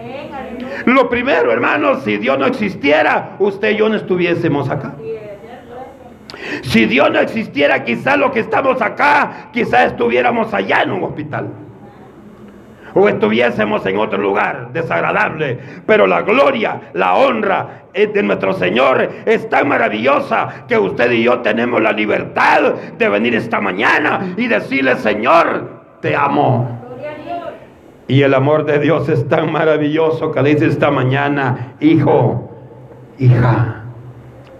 Lo 0.85 1.09
primero, 1.09 1.51
hermanos, 1.51 2.03
si 2.03 2.17
Dios 2.17 2.37
no 2.37 2.45
existiera, 2.45 3.35
usted 3.39 3.71
y 3.71 3.77
yo 3.77 3.89
no 3.89 3.95
estuviésemos 3.95 4.69
acá. 4.69 4.93
Si 6.63 6.85
Dios 6.85 7.11
no 7.11 7.19
existiera, 7.19 7.83
quizás 7.83 8.17
lo 8.17 8.31
que 8.31 8.39
estamos 8.41 8.81
acá, 8.81 9.49
quizás 9.51 9.91
estuviéramos 9.91 10.53
allá 10.53 10.83
en 10.83 10.91
un 10.91 11.03
hospital. 11.03 11.47
O 12.93 13.07
estuviésemos 13.07 13.85
en 13.85 13.97
otro 13.97 14.17
lugar 14.17 14.71
desagradable. 14.73 15.59
Pero 15.85 16.07
la 16.07 16.21
gloria, 16.21 16.89
la 16.93 17.15
honra 17.15 17.83
de 17.93 18.23
nuestro 18.23 18.53
Señor 18.53 19.09
es 19.25 19.47
tan 19.49 19.67
maravillosa 19.67 20.65
que 20.67 20.77
usted 20.77 21.11
y 21.11 21.23
yo 21.23 21.39
tenemos 21.39 21.81
la 21.81 21.91
libertad 21.91 22.73
de 22.97 23.09
venir 23.09 23.35
esta 23.35 23.59
mañana 23.61 24.33
y 24.37 24.47
decirle, 24.47 24.95
Señor, 24.95 25.83
te 26.01 26.15
amo. 26.15 26.78
Y 28.09 28.23
el 28.23 28.33
amor 28.33 28.65
de 28.65 28.79
Dios 28.79 29.07
es 29.07 29.27
tan 29.29 29.51
maravilloso 29.51 30.31
que 30.31 30.41
dice 30.41 30.65
esta 30.65 30.89
mañana, 30.89 31.75
hijo, 31.79 32.49
hija, 33.19 33.83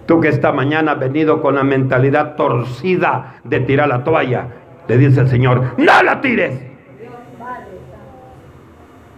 tú 0.06 0.22
que 0.22 0.27
esta 0.27 0.51
mañana 0.51 0.91
has 0.91 1.00
venido 1.00 1.41
con 1.41 1.56
la 1.56 1.63
mentalidad 1.63 2.36
torcida 2.36 3.38
de 3.44 3.60
tirar 3.62 3.88
la 3.88 4.03
toalla, 4.03 4.50
le 4.88 5.00
dice 5.00 5.22
el 5.22 5.29
Señor, 5.29 5.63
no 5.79 6.03
la 6.03 6.22
tires. 6.22 6.62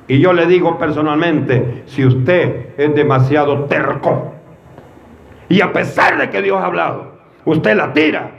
Y 0.07 0.19
yo 0.19 0.31
le 0.31 0.45
digo 0.45 0.77
personalmente, 0.77 1.83
si 1.87 2.05
usted 2.05 2.69
es 2.77 2.95
demasiado 2.95 3.65
terco, 3.65 4.31
y 5.49 5.59
a 5.59 5.73
pesar 5.73 6.17
de 6.17 6.29
que 6.29 6.41
Dios 6.41 6.57
ha 6.57 6.67
hablado, 6.67 7.17
usted 7.43 7.75
la 7.75 7.91
tira, 7.91 8.31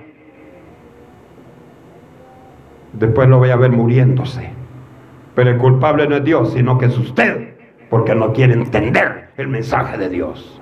después 2.94 3.28
lo 3.28 3.36
voy 3.36 3.50
a 3.50 3.56
ver 3.56 3.72
muriéndose. 3.72 4.61
Pero 5.34 5.50
el 5.50 5.58
culpable 5.58 6.06
no 6.06 6.16
es 6.16 6.24
Dios, 6.24 6.52
sino 6.52 6.78
que 6.78 6.86
es 6.86 6.98
usted, 6.98 7.54
porque 7.88 8.14
no 8.14 8.32
quiere 8.32 8.54
entender 8.54 9.30
el 9.36 9.48
mensaje 9.48 9.96
de 9.98 10.08
Dios. 10.08 10.60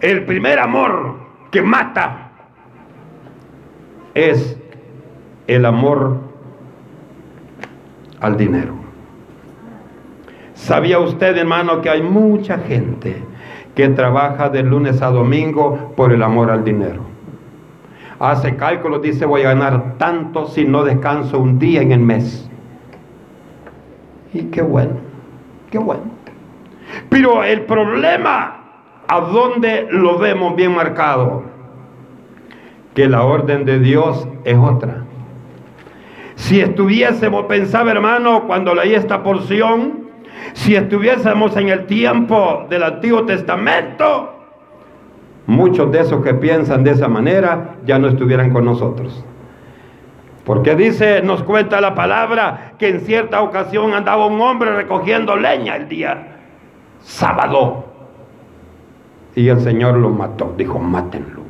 El 0.00 0.24
primer 0.24 0.58
amor 0.58 1.16
que 1.50 1.62
mata 1.62 2.30
es 4.14 4.58
el 5.46 5.64
amor 5.64 6.18
al 8.20 8.36
dinero. 8.36 8.74
¿Sabía 10.54 10.98
usted, 10.98 11.36
hermano, 11.36 11.80
que 11.80 11.90
hay 11.90 12.02
mucha 12.02 12.58
gente 12.58 13.22
que 13.74 13.88
trabaja 13.90 14.48
de 14.48 14.62
lunes 14.62 15.02
a 15.02 15.10
domingo 15.10 15.92
por 15.96 16.12
el 16.12 16.22
amor 16.22 16.50
al 16.50 16.64
dinero? 16.64 17.05
Hace 18.18 18.56
cálculos, 18.56 19.02
dice 19.02 19.26
voy 19.26 19.42
a 19.42 19.54
ganar 19.54 19.94
tanto 19.98 20.46
si 20.46 20.64
no 20.64 20.84
descanso 20.84 21.38
un 21.38 21.58
día 21.58 21.82
en 21.82 21.92
el 21.92 22.00
mes. 22.00 22.48
Y 24.32 24.44
qué 24.44 24.62
bueno, 24.62 24.94
qué 25.70 25.78
bueno. 25.78 26.02
Pero 27.08 27.44
el 27.44 27.62
problema, 27.62 28.64
¿a 29.08 29.20
dónde 29.20 29.88
lo 29.90 30.18
vemos 30.18 30.56
bien 30.56 30.74
marcado? 30.74 31.44
Que 32.94 33.08
la 33.08 33.24
orden 33.24 33.64
de 33.64 33.78
Dios 33.78 34.26
es 34.44 34.56
otra. 34.56 35.04
Si 36.36 36.60
estuviésemos, 36.60 37.46
pensaba 37.46 37.90
hermano, 37.90 38.46
cuando 38.46 38.74
leí 38.74 38.94
esta 38.94 39.22
porción, 39.22 40.06
si 40.52 40.74
estuviésemos 40.74 41.56
en 41.56 41.68
el 41.68 41.86
tiempo 41.86 42.66
del 42.68 42.82
Antiguo 42.82 43.24
Testamento, 43.24 44.35
muchos 45.46 45.90
de 45.92 46.00
esos 46.00 46.22
que 46.24 46.34
piensan 46.34 46.84
de 46.84 46.92
esa 46.92 47.08
manera 47.08 47.76
ya 47.84 47.98
no 47.98 48.08
estuvieran 48.08 48.50
con 48.50 48.64
nosotros. 48.64 49.24
Porque 50.44 50.76
dice, 50.76 51.22
nos 51.22 51.42
cuenta 51.42 51.80
la 51.80 51.94
palabra 51.94 52.74
que 52.78 52.88
en 52.88 53.00
cierta 53.00 53.42
ocasión 53.42 53.94
andaba 53.94 54.26
un 54.26 54.40
hombre 54.40 54.76
recogiendo 54.76 55.36
leña 55.36 55.76
el 55.76 55.88
día 55.88 56.36
sábado. 57.00 57.84
Y 59.34 59.48
el 59.48 59.60
Señor 59.60 59.96
lo 59.96 60.10
mató, 60.10 60.54
dijo, 60.56 60.78
mátenlo. 60.78 61.42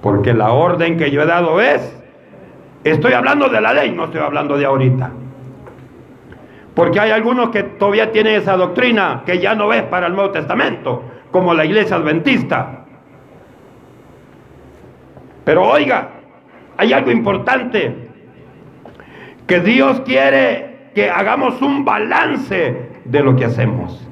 Porque 0.00 0.32
la 0.32 0.52
orden 0.52 0.96
que 0.96 1.10
yo 1.10 1.22
he 1.22 1.26
dado 1.26 1.60
es, 1.60 1.96
estoy 2.84 3.12
hablando 3.12 3.48
de 3.48 3.60
la 3.60 3.74
ley, 3.74 3.92
no 3.92 4.04
estoy 4.04 4.20
hablando 4.20 4.56
de 4.56 4.64
ahorita. 4.64 5.10
Porque 6.80 6.98
hay 6.98 7.10
algunos 7.10 7.50
que 7.50 7.62
todavía 7.62 8.10
tienen 8.10 8.36
esa 8.36 8.56
doctrina 8.56 9.22
que 9.26 9.38
ya 9.38 9.54
no 9.54 9.70
es 9.70 9.82
para 9.82 10.06
el 10.06 10.14
Nuevo 10.14 10.30
Testamento 10.30 11.02
como 11.30 11.52
la 11.52 11.66
iglesia 11.66 11.96
adventista. 11.96 12.86
Pero 15.44 15.68
oiga, 15.68 16.08
hay 16.78 16.94
algo 16.94 17.10
importante, 17.10 18.08
que 19.46 19.60
Dios 19.60 20.00
quiere 20.06 20.88
que 20.94 21.10
hagamos 21.10 21.60
un 21.60 21.84
balance 21.84 22.88
de 23.04 23.22
lo 23.22 23.36
que 23.36 23.44
hacemos, 23.44 24.08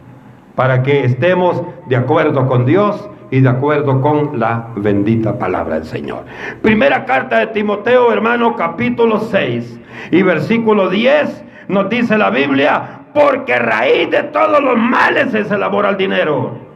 para 0.55 0.83
que 0.83 1.07
estemos 1.07 1.63
de 1.87 1.97
acuerdo 1.97 2.47
con 2.47 2.67
Dios 2.67 3.09
y 3.31 3.41
de 3.41 3.49
acuerdo 3.49 4.03
con 4.03 4.39
la 4.39 4.73
bendita 4.77 5.39
palabra 5.39 5.77
del 5.77 5.85
Señor. 5.85 6.27
Primera 6.61 7.07
carta 7.07 7.39
de 7.39 7.47
Timoteo, 7.47 8.13
hermano, 8.13 8.57
capítulo 8.57 9.21
6 9.21 9.81
y 10.11 10.21
versículo 10.21 10.91
10, 10.91 11.48
nos 11.69 11.89
dice 11.89 12.19
la 12.19 12.31
Biblia, 12.31 13.01
porque 13.15 13.57
raíz 13.59 14.11
de 14.11 14.25
todos 14.25 14.63
los 14.63 14.77
males 14.77 15.35
es 15.35 15.51
el 15.51 15.63
amor 15.63 15.87
al 15.87 15.97
dinero 15.97 16.69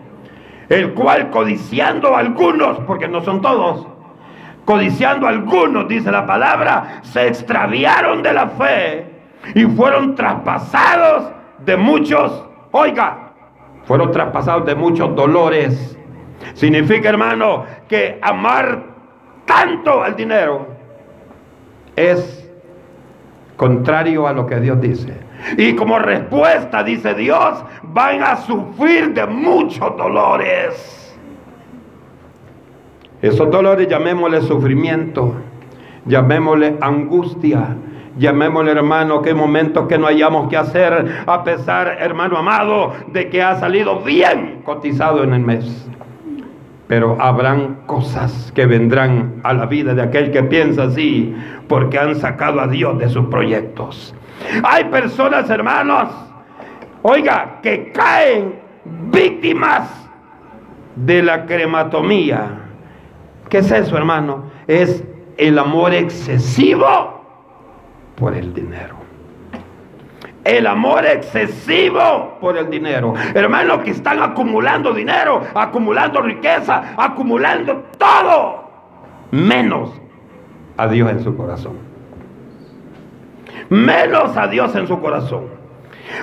el 0.72 0.94
cual 0.94 1.28
codiciando 1.28 2.16
algunos, 2.16 2.78
porque 2.86 3.06
no 3.06 3.20
son 3.20 3.42
todos, 3.42 3.86
codiciando 4.64 5.26
algunos, 5.26 5.86
dice 5.86 6.10
la 6.10 6.24
palabra, 6.24 7.00
se 7.02 7.26
extraviaron 7.26 8.22
de 8.22 8.32
la 8.32 8.48
fe 8.48 9.06
y 9.54 9.64
fueron 9.66 10.14
traspasados 10.14 11.30
de 11.58 11.76
muchos, 11.76 12.44
oiga, 12.70 13.32
fueron 13.84 14.10
traspasados 14.12 14.64
de 14.64 14.74
muchos 14.74 15.14
dolores. 15.14 15.98
Significa, 16.54 17.10
hermano, 17.10 17.64
que 17.86 18.18
amar 18.22 18.82
tanto 19.44 20.02
al 20.02 20.16
dinero 20.16 20.68
es 21.94 22.41
contrario 23.62 24.26
a 24.26 24.32
lo 24.32 24.44
que 24.44 24.58
Dios 24.58 24.80
dice. 24.80 25.12
Y 25.56 25.76
como 25.76 25.96
respuesta, 26.00 26.82
dice 26.82 27.14
Dios, 27.14 27.64
van 27.84 28.20
a 28.20 28.34
sufrir 28.34 29.14
de 29.14 29.24
muchos 29.24 29.96
dolores. 29.96 31.16
Esos 33.20 33.48
dolores 33.52 33.86
llamémosle 33.86 34.40
sufrimiento, 34.40 35.34
llamémosle 36.06 36.76
angustia, 36.80 37.76
llamémosle 38.18 38.72
hermano 38.72 39.22
que 39.22 39.32
momentos 39.32 39.86
que 39.86 39.96
no 39.96 40.08
hayamos 40.08 40.48
que 40.48 40.56
hacer, 40.56 41.22
a 41.24 41.44
pesar, 41.44 41.98
hermano 42.00 42.36
amado, 42.38 42.94
de 43.12 43.30
que 43.30 43.44
ha 43.44 43.54
salido 43.60 44.00
bien 44.00 44.62
cotizado 44.64 45.22
en 45.22 45.34
el 45.34 45.40
mes. 45.40 45.88
Pero 46.92 47.16
habrán 47.18 47.86
cosas 47.86 48.52
que 48.54 48.66
vendrán 48.66 49.40
a 49.44 49.54
la 49.54 49.64
vida 49.64 49.94
de 49.94 50.02
aquel 50.02 50.30
que 50.30 50.42
piensa 50.42 50.82
así, 50.82 51.34
porque 51.66 51.98
han 51.98 52.14
sacado 52.16 52.60
a 52.60 52.66
Dios 52.66 52.98
de 52.98 53.08
sus 53.08 53.28
proyectos. 53.28 54.14
Hay 54.62 54.84
personas, 54.84 55.48
hermanos, 55.48 56.10
oiga, 57.00 57.60
que 57.62 57.92
caen 57.92 58.56
víctimas 59.10 59.88
de 60.94 61.22
la 61.22 61.46
crematomía. 61.46 62.60
¿Qué 63.48 63.60
es 63.60 63.70
eso, 63.70 63.96
hermano? 63.96 64.50
Es 64.66 65.02
el 65.38 65.58
amor 65.58 65.94
excesivo 65.94 67.24
por 68.16 68.34
el 68.34 68.52
dinero. 68.52 68.96
El 70.44 70.66
amor 70.66 71.06
excesivo 71.06 72.38
por 72.40 72.56
el 72.56 72.68
dinero. 72.68 73.14
Hermanos 73.34 73.78
que 73.84 73.90
están 73.92 74.20
acumulando 74.22 74.92
dinero, 74.92 75.42
acumulando 75.54 76.20
riqueza, 76.20 76.94
acumulando 76.96 77.84
todo, 77.96 78.70
menos 79.30 79.90
a 80.76 80.88
Dios 80.88 81.10
en 81.10 81.22
su 81.22 81.36
corazón 81.36 81.92
menos 83.72 84.36
a 84.36 84.48
Dios 84.48 84.74
en 84.74 84.86
su 84.86 85.00
corazón. 85.00 85.46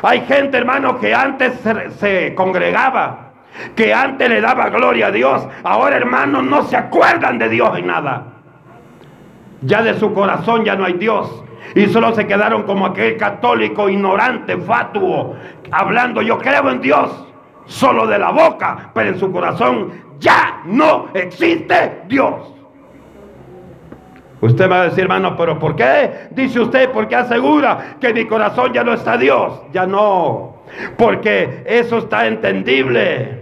Hay 0.03 0.21
gente, 0.21 0.57
hermano, 0.57 0.99
que 0.99 1.13
antes 1.13 1.59
se, 1.97 2.35
congregaba, 2.35 3.31
que 3.75 3.93
antes 3.93 4.29
le 4.29 4.39
daba 4.39 4.69
gloria 4.69 5.07
a 5.07 5.11
Dios. 5.11 5.47
Ahora, 5.63 5.97
hermanos, 5.97 6.43
no 6.43 6.63
se 6.63 6.77
acuerdan 6.77 7.39
de 7.39 7.49
Dios 7.49 7.77
en 7.77 7.87
nada. 7.87 8.23
Ya 9.61 9.81
de 9.81 9.95
su 9.95 10.13
corazón 10.13 10.63
ya 10.63 10.75
no 10.75 10.85
hay 10.85 10.93
Dios. 10.93 11.43
Y 11.75 11.87
solo 11.87 12.13
se 12.13 12.25
quedaron 12.25 12.63
como 12.63 12.85
aquel 12.87 13.17
católico 13.17 13.89
ignorante, 13.89 14.57
fatuo, 14.57 15.35
hablando, 15.71 16.21
yo 16.21 16.37
creo 16.37 16.69
en 16.69 16.81
Dios, 16.81 17.25
solo 17.65 18.07
de 18.07 18.19
la 18.19 18.31
boca, 18.31 18.91
pero 18.93 19.09
en 19.09 19.19
su 19.19 19.31
corazón 19.31 19.91
ya 20.19 20.61
no 20.65 21.09
existe 21.13 22.03
Dios. 22.07 22.53
Usted 24.41 24.71
va 24.71 24.81
a 24.81 24.83
decir, 24.85 25.01
hermano, 25.01 25.35
pero 25.35 25.59
¿por 25.59 25.75
qué? 25.75 26.27
Dice 26.31 26.61
usted, 26.61 26.89
porque 26.91 27.15
asegura 27.15 27.97
que 27.99 28.13
mi 28.13 28.25
corazón 28.25 28.71
ya 28.73 28.83
no 28.83 28.93
está 28.93 29.17
Dios. 29.17 29.61
Ya 29.73 29.85
no. 29.85 30.63
Porque 30.97 31.63
eso 31.65 31.97
está 31.97 32.25
entendible. 32.25 33.38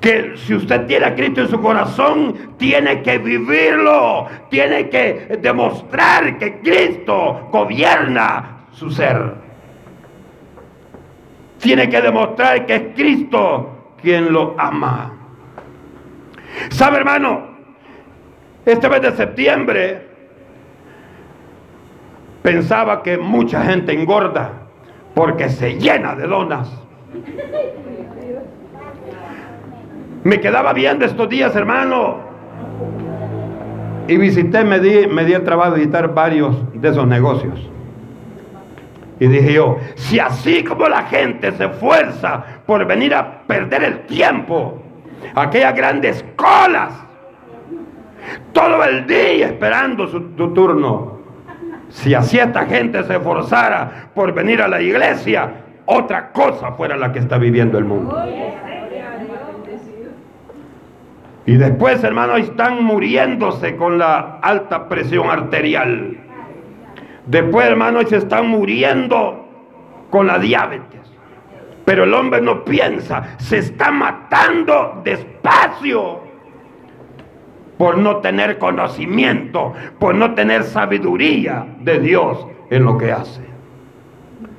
Que 0.00 0.36
si 0.36 0.54
usted 0.54 0.86
tiene 0.86 1.06
a 1.06 1.14
Cristo 1.14 1.40
en 1.40 1.48
su 1.48 1.60
corazón, 1.60 2.54
tiene 2.56 3.02
que 3.02 3.18
vivirlo. 3.18 4.26
Tiene 4.48 4.88
que 4.88 5.38
demostrar 5.40 6.38
que 6.38 6.60
Cristo 6.60 7.48
gobierna 7.50 8.66
su 8.72 8.90
ser. 8.90 9.34
Tiene 11.58 11.88
que 11.88 12.00
demostrar 12.00 12.64
que 12.66 12.74
es 12.74 12.82
Cristo 12.94 13.94
quien 14.00 14.32
lo 14.32 14.54
ama. 14.58 15.12
¿Sabe, 16.70 16.98
hermano? 16.98 17.48
Este 18.64 18.88
mes 18.88 19.02
de 19.02 19.12
septiembre 19.12 20.08
pensaba 22.42 23.02
que 23.02 23.18
mucha 23.18 23.62
gente 23.62 23.92
engorda 23.92 24.52
porque 25.14 25.48
se 25.48 25.78
llena 25.78 26.14
de 26.14 26.26
donas. 26.26 26.70
Me 30.24 30.40
quedaba 30.40 30.72
bien 30.72 30.98
de 30.98 31.06
estos 31.06 31.28
días, 31.28 31.54
hermano. 31.54 32.18
Y 34.08 34.16
visité, 34.16 34.64
me 34.64 34.80
di, 34.80 35.06
me 35.06 35.24
di 35.24 35.34
el 35.34 35.44
trabajo 35.44 35.72
de 35.72 35.80
visitar 35.80 36.14
varios 36.14 36.56
de 36.72 36.88
esos 36.88 37.06
negocios. 37.06 37.70
Y 39.20 39.26
dije 39.26 39.52
yo, 39.52 39.78
si 39.96 40.18
así 40.18 40.64
como 40.64 40.88
la 40.88 41.02
gente 41.04 41.52
se 41.52 41.66
esfuerza 41.66 42.44
por 42.66 42.84
venir 42.86 43.14
a 43.14 43.42
perder 43.46 43.82
el 43.84 44.00
tiempo, 44.06 44.80
aquellas 45.34 45.74
grandes 45.74 46.24
colas, 46.36 46.92
todo 48.52 48.82
el 48.84 49.06
día 49.06 49.46
esperando 49.46 50.06
su, 50.06 50.20
tu 50.30 50.54
turno, 50.54 51.18
si 51.88 52.14
así 52.14 52.38
esta 52.38 52.66
gente 52.66 53.02
se 53.04 53.14
esforzara 53.14 54.10
por 54.14 54.32
venir 54.32 54.62
a 54.62 54.68
la 54.68 54.80
iglesia, 54.80 55.50
otra 55.86 56.30
cosa 56.30 56.72
fuera 56.72 56.96
la 56.96 57.12
que 57.12 57.18
está 57.18 57.38
viviendo 57.38 57.78
el 57.78 57.84
mundo. 57.84 58.16
Y 61.48 61.56
después, 61.56 62.04
hermanos, 62.04 62.40
están 62.40 62.84
muriéndose 62.84 63.74
con 63.74 63.96
la 63.96 64.38
alta 64.42 64.86
presión 64.86 65.30
arterial. 65.30 66.18
Después, 67.24 67.66
hermanos, 67.66 68.04
se 68.10 68.18
están 68.18 68.48
muriendo 68.48 69.48
con 70.10 70.26
la 70.26 70.38
diabetes. 70.38 71.00
Pero 71.86 72.04
el 72.04 72.12
hombre 72.12 72.42
no 72.42 72.66
piensa, 72.66 73.38
se 73.38 73.60
está 73.60 73.90
matando 73.90 75.00
despacio 75.02 76.20
por 77.78 77.96
no 77.96 78.18
tener 78.18 78.58
conocimiento, 78.58 79.72
por 79.98 80.14
no 80.16 80.34
tener 80.34 80.64
sabiduría 80.64 81.64
de 81.80 81.98
Dios 81.98 82.46
en 82.68 82.84
lo 82.84 82.98
que 82.98 83.10
hace. 83.10 83.40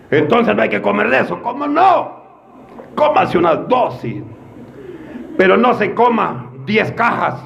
Entonces 0.09 0.55
no 0.55 0.63
hay 0.63 0.69
que 0.69 0.81
comer 0.81 1.11
de 1.11 1.19
eso. 1.19 1.39
¿Cómo 1.43 1.67
no? 1.67 2.19
Cómase 2.95 3.37
una 3.37 3.53
dosis, 3.53 4.23
pero 5.37 5.55
no 5.55 5.75
se 5.75 5.93
coma 5.93 6.48
10 6.69 6.91
cajas 6.91 7.41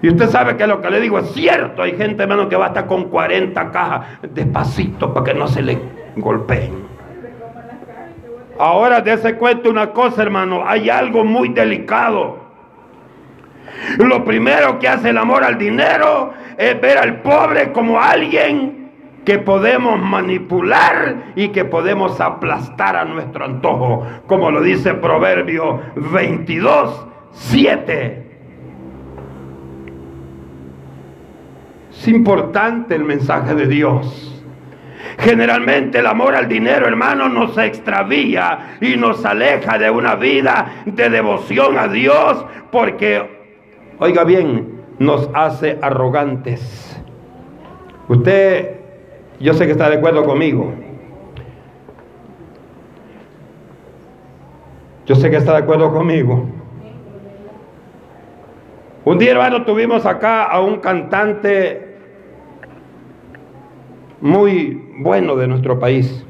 Y 0.00 0.08
usted 0.08 0.28
sabe 0.28 0.56
que 0.56 0.64
lo 0.68 0.80
que 0.80 0.90
le 0.90 1.00
digo 1.00 1.18
es 1.18 1.32
cierto. 1.32 1.82
Hay 1.82 1.96
gente, 1.96 2.22
hermano, 2.22 2.48
que 2.48 2.54
va 2.54 2.66
a 2.66 2.68
estar 2.68 2.86
con 2.86 3.08
40 3.08 3.72
cajas 3.72 4.06
despacito 4.32 5.12
para 5.12 5.26
que 5.26 5.34
no 5.34 5.48
se 5.48 5.60
le 5.60 5.76
golpeen. 6.14 6.86
Ahora 8.60 9.00
dése 9.00 9.34
cuenta 9.34 9.68
una 9.68 9.90
cosa, 9.90 10.22
hermano. 10.22 10.62
Hay 10.64 10.88
algo 10.88 11.24
muy 11.24 11.48
delicado. 11.48 12.38
Lo 13.98 14.24
primero 14.24 14.78
que 14.78 14.86
hace 14.86 15.10
el 15.10 15.18
amor 15.18 15.42
al 15.42 15.58
dinero 15.58 16.32
es 16.56 16.80
ver 16.80 16.96
al 16.98 17.20
pobre 17.20 17.72
como 17.72 18.00
alguien 18.00 18.77
que 19.28 19.38
podemos 19.38 20.00
manipular 20.00 21.34
y 21.36 21.48
que 21.48 21.66
podemos 21.66 22.18
aplastar 22.18 22.96
a 22.96 23.04
nuestro 23.04 23.44
antojo, 23.44 24.06
como 24.26 24.50
lo 24.50 24.62
dice 24.62 24.94
Proverbio 24.94 25.82
22, 25.96 27.06
7. 27.32 28.26
Es 31.90 32.08
importante 32.08 32.94
el 32.94 33.04
mensaje 33.04 33.54
de 33.54 33.66
Dios. 33.66 34.42
Generalmente 35.18 35.98
el 35.98 36.06
amor 36.06 36.34
al 36.34 36.48
dinero, 36.48 36.86
hermano, 36.86 37.28
nos 37.28 37.58
extravía 37.58 38.78
y 38.80 38.96
nos 38.96 39.26
aleja 39.26 39.76
de 39.76 39.90
una 39.90 40.14
vida 40.14 40.84
de 40.86 41.10
devoción 41.10 41.76
a 41.76 41.86
Dios 41.86 42.46
porque, 42.72 43.28
oiga 43.98 44.24
bien, 44.24 44.84
nos 44.98 45.28
hace 45.34 45.78
arrogantes. 45.82 46.98
Usted, 48.08 48.77
yo 49.40 49.54
sé 49.54 49.66
que 49.66 49.72
está 49.72 49.88
de 49.88 49.96
acuerdo 49.96 50.24
conmigo. 50.24 50.72
Yo 55.06 55.14
sé 55.14 55.30
que 55.30 55.36
está 55.36 55.52
de 55.52 55.58
acuerdo 55.58 55.92
conmigo. 55.92 56.44
Un 59.04 59.18
día, 59.18 59.30
hermano, 59.30 59.64
tuvimos 59.64 60.04
acá 60.04 60.44
a 60.44 60.60
un 60.60 60.80
cantante 60.80 61.96
muy 64.20 64.92
bueno 64.98 65.34
de 65.36 65.46
nuestro 65.46 65.78
país. 65.78 66.26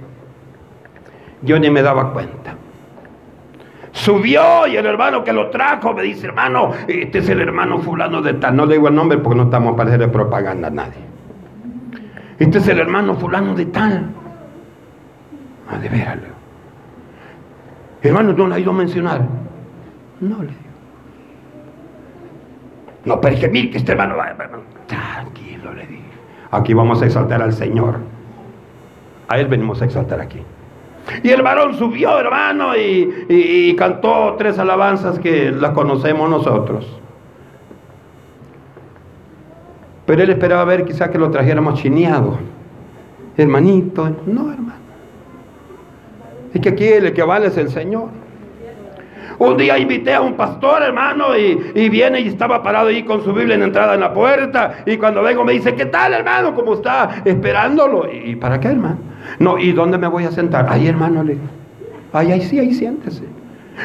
Yo 1.42 1.58
ni 1.58 1.70
me 1.70 1.82
daba 1.82 2.12
cuenta. 2.12 2.54
Subió 3.90 4.66
y 4.68 4.76
el 4.76 4.86
hermano 4.86 5.24
que 5.24 5.32
lo 5.32 5.50
trajo 5.50 5.92
me 5.92 6.02
dice, 6.02 6.26
hermano, 6.26 6.72
este 6.86 7.18
es 7.18 7.28
el 7.28 7.40
hermano 7.40 7.80
fulano 7.80 8.22
de 8.22 8.34
tal. 8.34 8.54
No 8.54 8.64
le 8.64 8.74
digo 8.74 8.86
el 8.86 8.94
nombre 8.94 9.18
porque 9.18 9.38
no 9.38 9.44
estamos 9.44 9.74
para 9.76 9.92
hacer 9.92 10.12
propaganda 10.12 10.68
a 10.68 10.70
nadie. 10.70 11.17
Este 12.38 12.58
es 12.58 12.68
el 12.68 12.78
hermano 12.78 13.14
fulano 13.16 13.54
de 13.54 13.66
tal. 13.66 14.06
Ah, 15.70 15.78
de 15.78 15.88
veras. 15.88 16.18
Hermano, 18.02 18.32
¿no 18.32 18.46
le 18.46 18.54
ha 18.54 18.58
ido 18.58 18.70
a 18.70 18.74
mencionar? 18.74 19.22
No 20.20 20.42
le 20.42 20.48
digo. 20.48 20.60
No, 23.04 23.20
pero 23.20 23.34
es 23.34 23.40
que 23.40 23.48
mire 23.48 23.70
que 23.70 23.78
este 23.78 23.92
hermano 23.92 24.16
va. 24.16 24.34
Tranquilo, 24.86 25.74
le 25.74 25.86
digo. 25.86 26.02
Aquí 26.50 26.74
vamos 26.74 27.02
a 27.02 27.06
exaltar 27.06 27.42
al 27.42 27.52
Señor. 27.52 27.98
A 29.28 29.38
Él 29.38 29.48
venimos 29.48 29.82
a 29.82 29.86
exaltar 29.86 30.20
aquí. 30.20 30.40
Y 31.22 31.30
el 31.30 31.42
varón 31.42 31.74
subió, 31.74 32.18
hermano, 32.18 32.76
y, 32.76 33.74
cantó 33.76 34.36
tres 34.38 34.58
alabanzas 34.58 35.18
que 35.18 35.50
las 35.50 35.72
conocemos 35.72 36.28
nosotros. 36.28 36.97
Pero 40.08 40.22
él 40.22 40.30
esperaba 40.30 40.64
ver 40.64 40.86
quizás 40.86 41.10
que 41.10 41.18
lo 41.18 41.30
trajéramos 41.30 41.82
chineado. 41.82 42.38
Hermanito, 43.36 44.08
no, 44.24 44.50
hermano. 44.50 44.80
Es 46.54 46.62
que 46.62 46.70
aquí 46.70 46.84
el 46.86 47.12
que 47.12 47.22
vale 47.22 47.48
es 47.48 47.58
el 47.58 47.68
Señor. 47.68 48.08
Un 49.38 49.58
día 49.58 49.76
invité 49.76 50.14
a 50.14 50.22
un 50.22 50.32
pastor, 50.32 50.82
hermano, 50.82 51.36
y, 51.36 51.90
viene 51.90 52.20
y 52.20 52.28
estaba 52.28 52.62
parado 52.62 52.88
ahí 52.88 53.02
con 53.02 53.22
su 53.22 53.34
Biblia 53.34 53.56
en 53.56 53.64
entrada 53.64 53.92
en 53.92 54.00
la 54.00 54.14
puerta. 54.14 54.78
Y 54.86 54.96
cuando 54.96 55.22
vengo 55.22 55.44
me 55.44 55.52
dice, 55.52 55.74
¿qué 55.74 55.84
tal, 55.84 56.14
hermano? 56.14 56.54
¿Cómo 56.54 56.72
está? 56.72 57.20
Esperándolo. 57.26 58.10
¿Y 58.10 58.34
para 58.36 58.58
qué, 58.58 58.68
hermano? 58.68 58.96
No, 59.38 59.58
¿y 59.58 59.72
dónde 59.72 59.98
me 59.98 60.08
voy 60.08 60.24
a 60.24 60.32
sentar? 60.32 60.66
Ahí, 60.70 60.86
hermano, 60.86 61.22
le 61.22 61.36
Ay, 62.14 62.32
ahí 62.32 62.40
sí, 62.40 62.58
ahí 62.58 62.72
siéntese. 62.72 63.24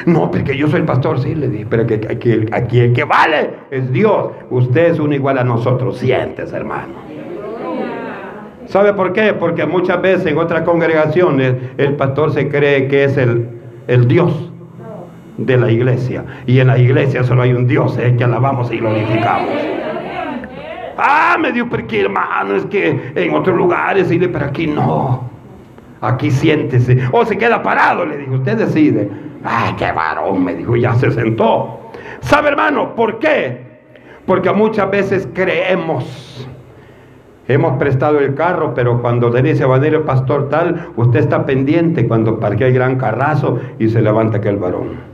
No, 0.05 0.31
porque 0.31 0.57
yo 0.57 0.67
soy 0.67 0.81
el 0.81 0.85
pastor, 0.85 1.19
sí, 1.19 1.35
le 1.35 1.47
dije, 1.47 1.65
pero 1.69 1.85
que, 1.85 2.07
aquí, 2.51 2.79
el 2.79 2.93
que 2.93 3.03
vale 3.03 3.51
es 3.71 3.91
Dios. 3.91 4.31
Usted 4.49 4.93
es 4.93 4.99
uno 4.99 5.13
igual 5.13 5.37
a 5.37 5.43
nosotros. 5.43 5.97
Siéntese, 5.97 6.55
hermano. 6.55 6.93
¿Sabe 8.65 8.93
por 8.93 9.13
qué? 9.13 9.33
Porque 9.33 9.65
muchas 9.65 10.01
veces 10.01 10.25
en 10.27 10.37
otras 10.37 10.61
congregaciones 10.63 11.55
el 11.77 11.95
pastor 11.95 12.33
se 12.33 12.49
cree 12.49 12.87
que 12.87 13.03
es 13.03 13.17
el, 13.17 13.47
el 13.87 14.07
Dios 14.07 14.51
de 15.37 15.57
la 15.57 15.71
iglesia. 15.71 16.23
Y 16.45 16.59
en 16.59 16.67
la 16.67 16.77
iglesia 16.77 17.23
solo 17.23 17.41
hay 17.41 17.53
un 17.53 17.67
Dios, 17.67 17.97
es 17.97 18.17
que 18.17 18.23
alabamos 18.23 18.71
y 18.71 18.77
glorificamos. 18.77 19.51
Ah, 20.97 21.37
me 21.39 21.51
dio 21.51 21.67
porque 21.67 22.01
hermano, 22.01 22.55
es 22.55 22.65
que 22.65 23.11
en 23.15 23.33
otros 23.33 23.57
lugares, 23.57 24.07
pero 24.09 24.45
aquí 24.45 24.67
no. 24.67 25.29
Aquí 26.01 26.31
siéntese. 26.31 26.99
O 27.11 27.25
se 27.25 27.37
queda 27.37 27.63
parado, 27.63 28.05
le 28.05 28.17
dijo, 28.17 28.35
usted 28.35 28.57
decide. 28.57 29.09
Ay, 29.43 29.73
qué 29.77 29.91
varón, 29.91 30.43
me 30.43 30.55
dijo, 30.55 30.75
ya 30.75 30.95
se 30.95 31.11
sentó. 31.11 31.79
¿Sabe, 32.21 32.49
hermano, 32.49 32.95
por 32.95 33.19
qué? 33.19 33.61
Porque 34.25 34.51
muchas 34.51 34.89
veces 34.89 35.27
creemos. 35.33 36.47
Hemos 37.47 37.77
prestado 37.77 38.19
el 38.19 38.35
carro, 38.35 38.73
pero 38.73 39.01
cuando 39.01 39.29
le 39.29 39.41
dice 39.41 39.65
va 39.65 39.75
a 39.75 39.79
venir 39.79 39.95
el 39.95 40.03
pastor 40.03 40.47
tal, 40.47 40.91
usted 40.95 41.19
está 41.19 41.45
pendiente 41.45 42.07
cuando 42.07 42.39
parquea 42.39 42.67
el 42.67 42.73
gran 42.73 42.95
carrazo 42.95 43.59
y 43.79 43.89
se 43.89 44.01
levanta 44.01 44.37
aquel 44.37 44.55
varón 44.55 45.13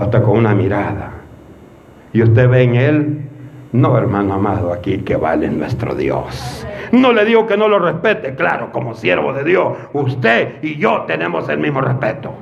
hasta 0.00 0.22
con 0.22 0.38
una 0.38 0.54
mirada. 0.54 1.10
Y 2.12 2.22
usted 2.22 2.48
ve 2.48 2.62
en 2.62 2.74
él, 2.74 3.20
no 3.72 3.96
hermano 3.98 4.34
amado, 4.34 4.72
aquí 4.72 4.98
que 4.98 5.16
vale 5.16 5.48
nuestro 5.50 5.94
Dios. 5.94 6.66
No 6.92 7.12
le 7.12 7.24
digo 7.24 7.46
que 7.46 7.56
no 7.56 7.68
lo 7.68 7.78
respete, 7.78 8.34
claro, 8.34 8.72
como 8.72 8.94
siervo 8.94 9.32
de 9.34 9.44
Dios, 9.44 9.76
usted 9.92 10.62
y 10.62 10.76
yo 10.78 11.02
tenemos 11.06 11.48
el 11.50 11.58
mismo 11.58 11.82
respeto. 11.82 12.32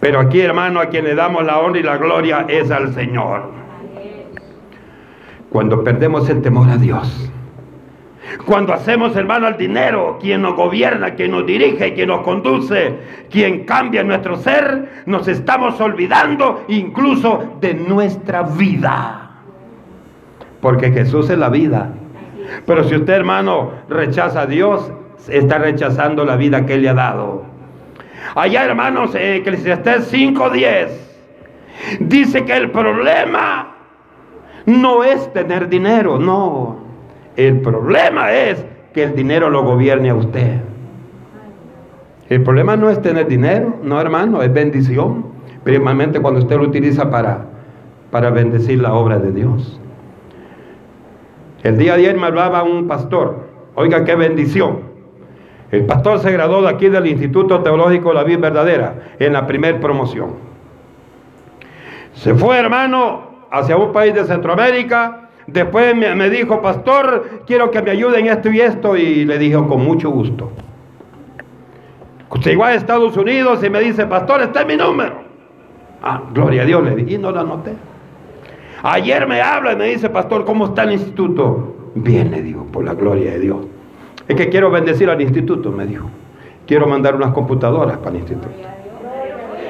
Pero 0.00 0.18
aquí, 0.18 0.40
hermano, 0.40 0.80
a 0.80 0.86
quien 0.86 1.04
le 1.04 1.14
damos 1.14 1.44
la 1.44 1.58
honra 1.58 1.78
y 1.78 1.82
la 1.82 1.98
gloria 1.98 2.46
es 2.48 2.70
al 2.70 2.94
Señor. 2.94 3.50
Cuando 5.50 5.84
perdemos 5.84 6.28
el 6.30 6.40
temor 6.42 6.70
a 6.70 6.76
Dios, 6.76 7.30
cuando 8.46 8.72
hacemos, 8.72 9.16
hermano, 9.16 9.46
al 9.46 9.56
dinero, 9.56 10.18
quien 10.20 10.42
nos 10.42 10.54
gobierna, 10.54 11.14
quien 11.14 11.32
nos 11.32 11.44
dirige, 11.46 11.94
quien 11.94 12.08
nos 12.08 12.20
conduce, 12.22 12.96
quien 13.30 13.64
cambia 13.64 14.02
nuestro 14.02 14.36
ser, 14.36 15.02
nos 15.06 15.28
estamos 15.28 15.80
olvidando 15.80 16.64
incluso 16.68 17.56
de 17.60 17.74
nuestra 17.74 18.42
vida. 18.42 19.30
Porque 20.60 20.92
Jesús 20.92 21.28
es 21.30 21.38
la 21.38 21.48
vida. 21.48 21.90
Pero 22.66 22.84
si 22.84 22.94
usted, 22.94 23.14
hermano, 23.14 23.72
rechaza 23.88 24.42
a 24.42 24.46
Dios, 24.46 24.90
está 25.28 25.58
rechazando 25.58 26.24
la 26.24 26.36
vida 26.36 26.64
que 26.66 26.74
Él 26.74 26.82
le 26.82 26.88
ha 26.90 26.94
dado. 26.94 27.49
Allá, 28.34 28.64
hermanos, 28.64 29.14
Eclesiastés 29.14 30.12
5.10. 30.12 30.88
Dice 32.00 32.44
que 32.44 32.56
el 32.56 32.70
problema 32.70 33.74
no 34.66 35.02
es 35.04 35.32
tener 35.32 35.68
dinero, 35.68 36.18
no. 36.18 36.78
El 37.36 37.60
problema 37.60 38.32
es 38.32 38.64
que 38.92 39.04
el 39.04 39.14
dinero 39.14 39.50
lo 39.50 39.62
gobierne 39.62 40.10
a 40.10 40.14
usted. 40.14 40.60
El 42.28 42.42
problema 42.42 42.76
no 42.76 42.90
es 42.90 43.00
tener 43.02 43.26
dinero, 43.26 43.76
no 43.82 44.00
hermano, 44.00 44.42
es 44.42 44.52
bendición. 44.52 45.26
Primeramente 45.64 46.20
cuando 46.20 46.40
usted 46.40 46.56
lo 46.56 46.64
utiliza 46.64 47.10
para, 47.10 47.46
para 48.10 48.30
bendecir 48.30 48.80
la 48.80 48.94
obra 48.94 49.18
de 49.18 49.32
Dios. 49.32 49.80
El 51.62 51.76
día 51.76 51.94
de 51.94 52.00
ayer 52.00 52.16
me 52.16 52.26
hablaba 52.26 52.62
un 52.62 52.86
pastor, 52.86 53.48
oiga 53.74 54.04
qué 54.04 54.14
bendición. 54.14 54.89
El 55.70 55.86
pastor 55.86 56.18
se 56.18 56.32
graduó 56.32 56.62
de 56.62 56.68
aquí 56.68 56.88
del 56.88 57.06
Instituto 57.06 57.60
Teológico 57.60 58.12
La 58.12 58.24
Vida 58.24 58.38
Verdadera 58.38 58.94
en 59.18 59.32
la 59.32 59.46
primer 59.46 59.80
promoción. 59.80 60.30
Se 62.14 62.34
fue 62.34 62.58
hermano 62.58 63.30
hacia 63.50 63.76
un 63.76 63.92
país 63.92 64.14
de 64.14 64.24
Centroamérica. 64.24 65.28
Después 65.46 65.94
me, 65.94 66.30
dijo, 66.30 66.60
pastor, 66.60 67.42
quiero 67.46 67.70
que 67.70 67.82
me 67.82 67.92
ayuden 67.92 68.26
esto 68.26 68.50
y 68.50 68.60
esto. 68.60 68.96
Y 68.96 69.24
le 69.24 69.38
dije, 69.38 69.56
con 69.56 69.84
mucho 69.84 70.10
gusto. 70.10 70.50
Llegó 72.44 72.64
a 72.64 72.74
Estados 72.74 73.16
Unidos 73.16 73.62
y 73.64 73.70
me 73.70 73.80
dice, 73.80 74.06
pastor, 74.06 74.42
este 74.42 74.60
es 74.60 74.66
mi 74.66 74.76
número. 74.76 75.14
Ah, 76.02 76.22
gloria 76.32 76.62
a 76.62 76.64
Dios, 76.64 76.82
le 76.82 76.96
dije, 76.96 77.14
y 77.14 77.18
no 77.18 77.30
lo 77.30 77.40
anoté. 77.40 77.74
Ayer 78.82 79.26
me 79.26 79.42
habla 79.42 79.72
y 79.72 79.76
me 79.76 79.86
dice, 79.86 80.08
pastor, 80.08 80.44
¿cómo 80.44 80.66
está 80.66 80.84
el 80.84 80.92
instituto? 80.92 81.74
Bien, 81.94 82.30
le 82.30 82.42
digo, 82.42 82.64
por 82.66 82.84
la 82.84 82.94
gloria 82.94 83.32
de 83.32 83.40
Dios. 83.40 83.58
Es 84.30 84.36
que 84.36 84.48
quiero 84.48 84.70
bendecir 84.70 85.10
al 85.10 85.20
instituto, 85.20 85.72
me 85.72 85.84
dijo. 85.84 86.08
Quiero 86.64 86.86
mandar 86.86 87.16
unas 87.16 87.32
computadoras 87.32 87.98
para 87.98 88.10
el 88.10 88.18
instituto. 88.18 88.54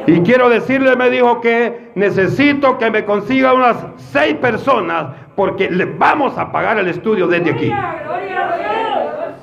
Y 0.06 0.20
quiero 0.20 0.50
decirle, 0.50 0.94
me 0.96 1.08
dijo 1.08 1.40
que 1.40 1.92
necesito 1.94 2.76
que 2.76 2.90
me 2.90 3.06
consiga 3.06 3.54
unas 3.54 3.78
seis 3.96 4.34
personas 4.34 5.14
porque 5.34 5.70
le 5.70 5.86
vamos 5.86 6.36
a 6.36 6.52
pagar 6.52 6.76
el 6.76 6.88
estudio 6.88 7.26
desde 7.26 7.52
aquí. 7.52 7.72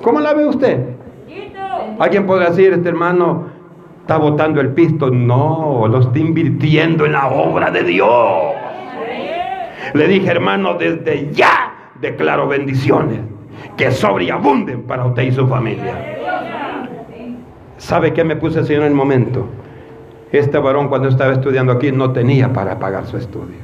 ¿Cómo 0.02 0.20
la 0.20 0.34
ve 0.34 0.46
usted? 0.46 0.86
Alguien 1.98 2.24
podrá 2.24 2.50
decir, 2.50 2.72
este 2.72 2.88
hermano 2.88 3.48
está 4.02 4.18
botando 4.18 4.60
el 4.60 4.68
pisto. 4.68 5.10
No, 5.10 5.88
lo 5.88 5.98
está 5.98 6.16
invirtiendo 6.16 7.04
en 7.06 7.10
la 7.14 7.26
obra 7.26 7.72
de 7.72 7.82
Dios. 7.82 8.54
Le 9.94 10.06
dije, 10.06 10.30
hermano, 10.30 10.74
desde 10.74 11.32
ya 11.32 11.90
declaro 12.00 12.46
bendiciones 12.46 13.18
que 13.76 13.90
sobreabunden 13.90 14.82
para 14.82 15.06
usted 15.06 15.22
y 15.22 15.32
su 15.32 15.46
familia. 15.46 16.16
¿Sabe 17.76 18.12
qué 18.12 18.24
me 18.24 18.36
puse 18.36 18.60
así 18.60 18.74
en 18.74 18.82
el 18.82 18.94
momento? 18.94 19.46
Este 20.32 20.58
varón 20.58 20.88
cuando 20.88 21.08
estaba 21.08 21.32
estudiando 21.32 21.72
aquí 21.72 21.92
no 21.92 22.12
tenía 22.12 22.52
para 22.52 22.78
pagar 22.78 23.06
su 23.06 23.16
estudio. 23.16 23.56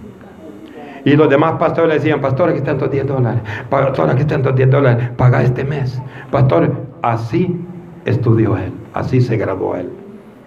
Y 1.05 1.17
los 1.17 1.29
demás 1.29 1.55
pastores 1.59 1.89
le 1.89 1.95
decían, 1.97 2.21
pastor, 2.21 2.49
aquí 2.49 2.59
están 2.59 2.79
tus 2.79 2.91
10 2.91 3.07
dólares. 3.07 3.43
Pastor, 3.69 4.09
aquí 4.09 4.23
están 4.23 4.43
tus 4.43 4.55
10 4.55 4.71
dólares. 4.71 5.11
Paga 5.17 5.43
este 5.43 5.63
mes. 5.65 6.01
Pastor, 6.31 6.73
así 7.03 7.61
estudió 8.07 8.57
él. 8.57 8.73
Así 8.95 9.21
se 9.21 9.37
graduó 9.37 9.77
él. 9.77 9.91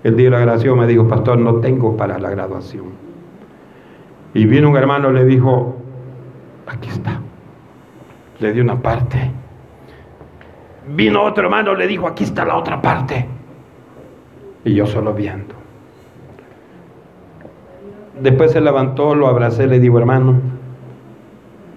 El 0.04 0.16
día 0.16 0.26
de 0.26 0.32
la 0.32 0.40
graduación 0.40 0.80
me 0.80 0.88
dijo, 0.88 1.08
pastor, 1.08 1.38
no 1.38 1.56
tengo 1.58 1.96
para 1.96 2.18
la 2.18 2.30
graduación. 2.32 2.86
Y 4.34 4.46
vino 4.46 4.70
un 4.70 4.78
hermano 4.78 5.12
y 5.12 5.14
le 5.14 5.26
dijo, 5.26 5.76
aquí 6.66 6.90
está. 6.90 7.20
Le 8.40 8.54
dio 8.54 8.64
una 8.64 8.82
parte. 8.82 9.32
Vino 10.90 11.24
otro 11.24 11.44
hermano 11.44 11.74
le 11.76 11.88
dijo, 11.88 12.08
aquí 12.08 12.24
está 12.24 12.46
la 12.46 12.56
otra 12.56 12.82
parte. 12.82 13.26
Y 14.64 14.74
yo 14.74 14.86
solo 14.86 15.14
viendo. 15.14 15.56
Después 18.20 18.52
se 18.52 18.62
levantó, 18.62 19.16
lo 19.16 19.28
abracé, 19.28 19.68
le 19.68 19.80
digo, 19.80 20.00
hermano, 20.00 20.36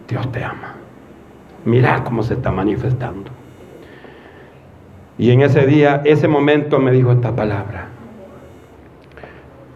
Dios 0.08 0.30
te 0.32 0.42
ama. 0.42 0.74
Mira 1.64 2.02
cómo 2.04 2.22
se 2.22 2.34
está 2.34 2.50
manifestando. 2.50 3.30
Y 5.18 5.30
en 5.30 5.42
ese 5.42 5.66
día, 5.66 6.00
ese 6.04 6.28
momento 6.28 6.78
me 6.78 6.92
dijo 6.92 7.12
esta 7.12 7.36
palabra. 7.36 7.88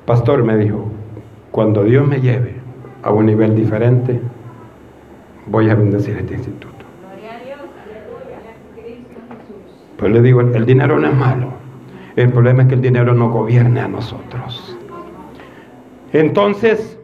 Pastor 0.06 0.42
me 0.42 0.56
dijo, 0.56 0.90
cuando 1.50 1.84
Dios 1.84 2.06
me 2.06 2.20
lleve 2.20 2.54
a 3.02 3.10
un 3.10 3.26
nivel 3.26 3.54
diferente, 3.54 4.20
voy 5.46 5.68
a 5.68 5.74
bendecir 5.74 6.16
este 6.16 6.34
instituto. 6.34 6.73
Pues 10.04 10.12
le 10.12 10.20
digo, 10.20 10.42
el 10.42 10.66
dinero 10.66 10.98
no 10.98 11.08
es 11.08 11.16
malo. 11.16 11.46
El 12.14 12.28
problema 12.28 12.64
es 12.64 12.68
que 12.68 12.74
el 12.74 12.82
dinero 12.82 13.14
no 13.14 13.30
gobierne 13.30 13.80
a 13.80 13.88
nosotros. 13.88 14.76
Entonces, 16.12 16.98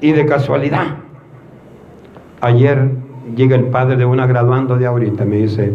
y 0.00 0.12
de 0.12 0.24
casualidad, 0.24 0.86
ayer 2.40 2.92
llega 3.36 3.56
el 3.56 3.66
padre 3.66 3.96
de 3.96 4.06
una 4.06 4.26
graduando 4.26 4.78
de 4.78 4.86
ahorita 4.86 5.26
me 5.26 5.36
dice, 5.36 5.74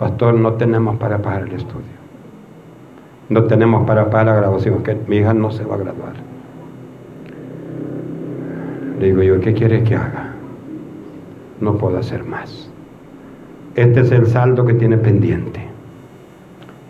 pastor, 0.00 0.34
no 0.34 0.54
tenemos 0.54 0.96
para 0.96 1.18
pagar 1.18 1.42
el 1.42 1.52
estudio. 1.52 1.94
No 3.28 3.44
tenemos 3.44 3.86
para 3.86 4.10
pagar 4.10 4.26
la 4.26 4.34
graduación, 4.34 4.82
que 4.82 4.96
mi 5.06 5.18
hija 5.18 5.32
no 5.32 5.52
se 5.52 5.64
va 5.64 5.76
a 5.76 5.78
graduar. 5.78 6.14
Le 8.98 9.06
digo 9.06 9.22
yo, 9.22 9.38
¿qué 9.38 9.54
quieres 9.54 9.88
que 9.88 9.94
haga? 9.94 10.32
No 11.60 11.78
puedo 11.78 11.98
hacer 11.98 12.24
más. 12.24 12.71
Este 13.74 14.00
es 14.00 14.12
el 14.12 14.26
saldo 14.26 14.64
que 14.66 14.74
tiene 14.74 14.98
pendiente. 14.98 15.60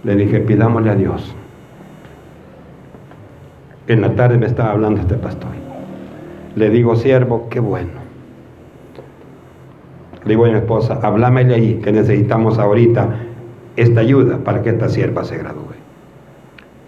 Le 0.04 0.16
dije, 0.16 0.40
pidámosle 0.40 0.90
a 0.90 0.94
Dios. 0.94 1.34
En 3.86 4.00
la 4.00 4.14
tarde 4.14 4.38
me 4.38 4.46
estaba 4.46 4.72
hablando 4.72 5.00
este 5.00 5.14
pastor. 5.14 5.50
Le 6.56 6.70
digo, 6.70 6.96
siervo, 6.96 7.48
qué 7.48 7.60
bueno. 7.60 8.02
Le 10.24 10.30
digo 10.30 10.44
a 10.44 10.48
mi 10.48 10.54
esposa, 10.54 10.98
hablámele 11.02 11.54
ahí, 11.54 11.74
que 11.82 11.92
necesitamos 11.92 12.58
ahorita 12.58 13.08
esta 13.76 14.00
ayuda 14.00 14.38
para 14.38 14.62
que 14.62 14.70
esta 14.70 14.88
sierva 14.88 15.24
se 15.24 15.38
gradúe. 15.38 15.74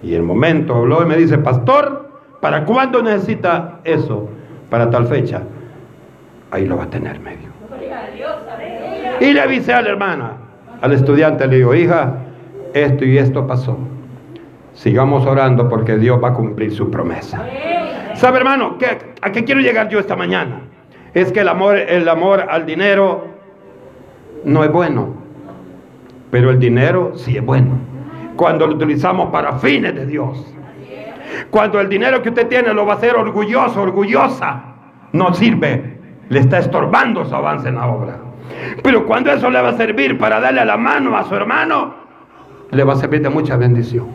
Y 0.02 0.14
el 0.14 0.22
momento 0.22 0.74
habló 0.74 1.02
y 1.02 1.06
me 1.06 1.16
dice, 1.16 1.38
pastor, 1.38 2.10
¿para 2.40 2.64
cuándo 2.64 3.02
necesita 3.02 3.80
eso? 3.84 4.28
para 4.74 4.90
tal 4.90 5.06
fecha, 5.06 5.40
ahí 6.50 6.66
lo 6.66 6.76
va 6.76 6.82
a 6.82 6.90
tener 6.90 7.20
medio. 7.20 7.53
Y 9.20 9.32
le 9.32 9.40
avisé 9.40 9.72
a 9.72 9.82
la 9.82 9.90
hermana, 9.90 10.32
al 10.80 10.92
estudiante, 10.92 11.46
le 11.46 11.56
digo, 11.56 11.74
hija, 11.74 12.14
esto 12.74 13.04
y 13.04 13.18
esto 13.18 13.46
pasó. 13.46 13.78
Sigamos 14.74 15.24
orando 15.26 15.68
porque 15.68 15.96
Dios 15.96 16.22
va 16.22 16.28
a 16.28 16.34
cumplir 16.34 16.72
su 16.72 16.90
promesa. 16.90 17.46
¿Sabe, 18.14 18.38
hermano? 18.38 18.76
¿A 19.22 19.32
qué 19.32 19.44
quiero 19.44 19.60
llegar 19.60 19.88
yo 19.88 19.98
esta 19.98 20.16
mañana? 20.16 20.60
Es 21.14 21.30
que 21.32 21.40
el 21.40 21.48
amor, 21.48 21.76
el 21.76 22.08
amor 22.08 22.44
al 22.48 22.66
dinero 22.66 23.26
no 24.44 24.64
es 24.64 24.72
bueno, 24.72 25.14
pero 26.30 26.50
el 26.50 26.58
dinero 26.58 27.12
sí 27.16 27.36
es 27.36 27.44
bueno. 27.44 27.78
Cuando 28.36 28.66
lo 28.66 28.74
utilizamos 28.74 29.30
para 29.30 29.58
fines 29.58 29.94
de 29.94 30.06
Dios. 30.06 30.52
Cuando 31.50 31.80
el 31.80 31.88
dinero 31.88 32.20
que 32.20 32.30
usted 32.30 32.48
tiene 32.48 32.74
lo 32.74 32.84
va 32.84 32.94
a 32.94 32.96
hacer 32.96 33.14
orgulloso, 33.14 33.80
orgullosa, 33.80 34.64
no 35.12 35.32
sirve, 35.34 35.98
le 36.28 36.40
está 36.40 36.58
estorbando 36.58 37.24
su 37.24 37.34
avance 37.34 37.68
en 37.68 37.76
la 37.76 37.86
obra. 37.86 38.18
Pero 38.82 39.06
cuando 39.06 39.32
eso 39.32 39.50
le 39.50 39.60
va 39.60 39.70
a 39.70 39.76
servir 39.76 40.18
para 40.18 40.40
darle 40.40 40.64
la 40.64 40.76
mano 40.76 41.16
a 41.16 41.24
su 41.24 41.34
hermano, 41.34 41.94
le 42.70 42.84
va 42.84 42.94
a 42.94 42.96
servir 42.96 43.22
de 43.22 43.30
mucha 43.30 43.56
bendición. 43.56 44.08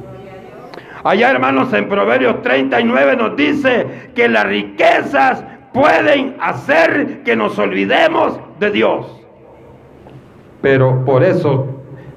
Allá, 1.03 1.31
hermanos, 1.31 1.71
en 1.73 1.87
Proverbios 1.87 2.41
39 2.41 3.15
nos 3.15 3.35
dice 3.35 4.11
que 4.15 4.27
las 4.27 4.45
riquezas 4.45 5.43
pueden 5.73 6.35
hacer 6.41 7.23
que 7.23 7.35
nos 7.35 7.57
olvidemos 7.57 8.37
de 8.59 8.71
Dios. 8.71 9.05
Pero 10.61 11.05
por 11.05 11.23
eso 11.23 11.67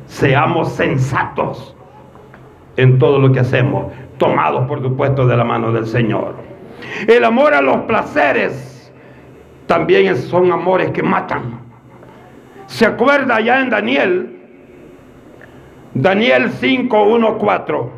seamos 0.06 0.72
sensatos 0.72 1.76
en 2.76 2.98
todo 2.98 3.18
lo 3.18 3.30
que 3.32 3.40
hacemos 3.40 3.92
tomados 4.18 4.66
por 4.68 4.80
supuesto 4.82 5.26
de 5.26 5.36
la 5.36 5.44
mano 5.44 5.72
del 5.72 5.86
Señor. 5.86 6.34
El 7.08 7.24
amor 7.24 7.54
a 7.54 7.62
los 7.62 7.78
placeres 7.82 8.92
también 9.66 10.16
son 10.16 10.52
amores 10.52 10.90
que 10.90 11.02
matan. 11.02 11.61
¿Se 12.72 12.86
acuerda 12.86 13.38
ya 13.40 13.60
en 13.60 13.68
Daniel? 13.68 14.38
Daniel 15.92 16.50
5, 16.50 17.02
1, 17.02 17.38
4. 17.38 17.92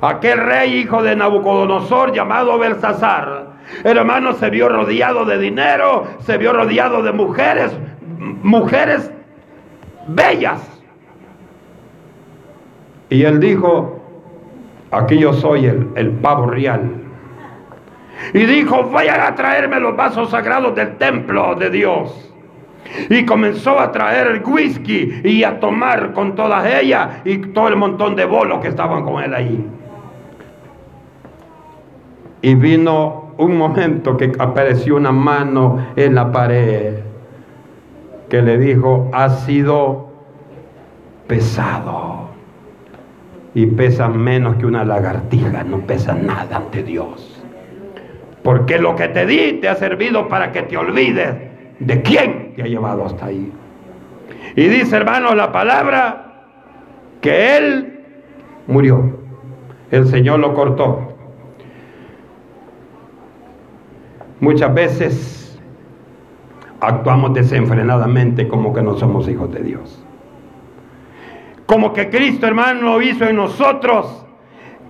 Aquel 0.00 0.38
rey 0.38 0.76
hijo 0.78 1.02
de 1.02 1.14
Nabucodonosor 1.14 2.12
llamado 2.14 2.58
Belsasar, 2.58 3.48
hermano, 3.84 4.32
se 4.32 4.48
vio 4.48 4.70
rodeado 4.70 5.26
de 5.26 5.38
dinero, 5.38 6.06
se 6.20 6.38
vio 6.38 6.54
rodeado 6.54 7.02
de 7.02 7.12
mujeres, 7.12 7.76
mujeres 8.42 9.12
bellas. 10.08 10.66
Y 13.10 13.24
él 13.24 13.38
dijo, 13.38 14.00
Aquí 14.92 15.18
yo 15.18 15.34
soy 15.34 15.66
el, 15.66 15.88
el 15.94 16.10
pavo 16.10 16.46
real. 16.46 16.90
Y 18.32 18.46
dijo, 18.46 18.84
vayan 18.90 19.20
a 19.20 19.34
traerme 19.34 19.78
los 19.78 19.94
vasos 19.94 20.30
sagrados 20.30 20.74
del 20.74 20.96
templo 20.96 21.54
de 21.54 21.70
Dios. 21.70 22.29
Y 23.08 23.24
comenzó 23.24 23.78
a 23.78 23.92
traer 23.92 24.26
el 24.28 24.42
whisky 24.44 25.20
y 25.24 25.44
a 25.44 25.60
tomar 25.60 26.12
con 26.12 26.34
todas 26.34 26.66
ellas 26.66 27.20
y 27.24 27.38
todo 27.38 27.68
el 27.68 27.76
montón 27.76 28.16
de 28.16 28.24
bolos 28.24 28.60
que 28.60 28.68
estaban 28.68 29.04
con 29.04 29.22
él 29.22 29.34
ahí. 29.34 29.64
Y 32.42 32.54
vino 32.54 33.32
un 33.36 33.56
momento 33.56 34.16
que 34.16 34.32
apareció 34.38 34.96
una 34.96 35.12
mano 35.12 35.86
en 35.96 36.14
la 36.14 36.32
pared 36.32 36.94
que 38.28 38.42
le 38.42 38.58
dijo, 38.58 39.10
ha 39.12 39.28
sido 39.30 40.08
pesado. 41.26 42.30
Y 43.54 43.66
pesa 43.66 44.08
menos 44.08 44.56
que 44.56 44.66
una 44.66 44.84
lagartija, 44.84 45.64
no 45.64 45.80
pesa 45.80 46.14
nada 46.14 46.58
ante 46.58 46.82
Dios. 46.82 47.42
Porque 48.42 48.78
lo 48.78 48.94
que 48.94 49.08
te 49.08 49.26
di 49.26 49.54
te 49.54 49.68
ha 49.68 49.74
servido 49.74 50.28
para 50.28 50.52
que 50.52 50.62
te 50.62 50.76
olvides 50.76 51.49
de 51.80 52.02
quién 52.02 52.54
te 52.54 52.62
ha 52.62 52.66
llevado 52.66 53.04
hasta 53.04 53.26
ahí. 53.26 53.52
Y 54.54 54.68
dice, 54.68 54.96
hermano, 54.96 55.34
la 55.34 55.50
palabra 55.50 56.46
que 57.20 57.56
él 57.56 58.00
murió. 58.66 59.18
El 59.90 60.06
Señor 60.06 60.38
lo 60.38 60.54
cortó. 60.54 61.14
Muchas 64.40 64.72
veces 64.72 65.60
actuamos 66.80 67.34
desenfrenadamente 67.34 68.48
como 68.48 68.72
que 68.72 68.82
no 68.82 68.96
somos 68.96 69.28
hijos 69.28 69.52
de 69.52 69.62
Dios. 69.62 70.02
Como 71.66 71.92
que 71.92 72.08
Cristo, 72.08 72.46
hermano, 72.46 73.00
hizo 73.02 73.26
en 73.26 73.36
nosotros 73.36 74.24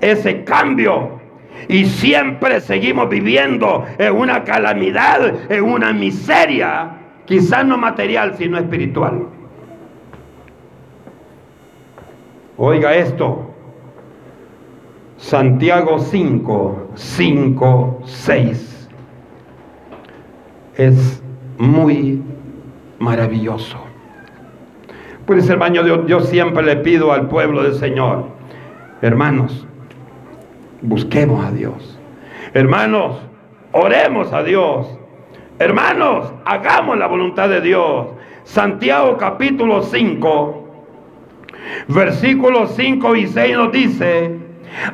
ese 0.00 0.44
cambio. 0.44 1.19
Y 1.68 1.86
siempre 1.86 2.60
seguimos 2.60 3.08
viviendo 3.08 3.84
en 3.98 4.14
una 4.14 4.44
calamidad, 4.44 5.50
en 5.50 5.64
una 5.64 5.92
miseria, 5.92 6.90
quizás 7.26 7.64
no 7.64 7.76
material, 7.76 8.34
sino 8.36 8.58
espiritual. 8.58 9.26
Oiga 12.56 12.94
esto, 12.94 13.54
Santiago 15.16 15.98
5, 15.98 16.90
5, 16.94 18.02
6. 18.04 18.88
Es 20.76 21.22
muy 21.58 22.22
maravilloso. 22.98 23.78
Pues 25.26 25.48
hermano, 25.48 25.86
yo, 25.86 26.06
yo 26.06 26.20
siempre 26.20 26.62
le 26.62 26.76
pido 26.76 27.12
al 27.12 27.28
pueblo 27.28 27.62
del 27.62 27.74
Señor, 27.74 28.26
hermanos, 29.00 29.66
busquemos 30.82 31.44
a 31.44 31.50
Dios. 31.50 31.98
Hermanos, 32.54 33.20
oremos 33.72 34.32
a 34.32 34.42
Dios. 34.42 34.98
Hermanos, 35.58 36.32
hagamos 36.44 36.98
la 36.98 37.06
voluntad 37.06 37.48
de 37.48 37.60
Dios. 37.60 38.08
Santiago 38.44 39.16
capítulo 39.18 39.82
5, 39.82 40.84
versículos 41.88 42.74
5 42.74 43.16
y 43.16 43.26
6 43.26 43.56
nos 43.56 43.72
dice, 43.72 44.38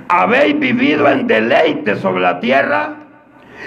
habéis 0.09 0.59
vivido 0.59 1.09
en 1.09 1.27
deleite 1.27 1.97
sobre 1.97 2.21
la 2.21 2.41
tierra 2.41 2.97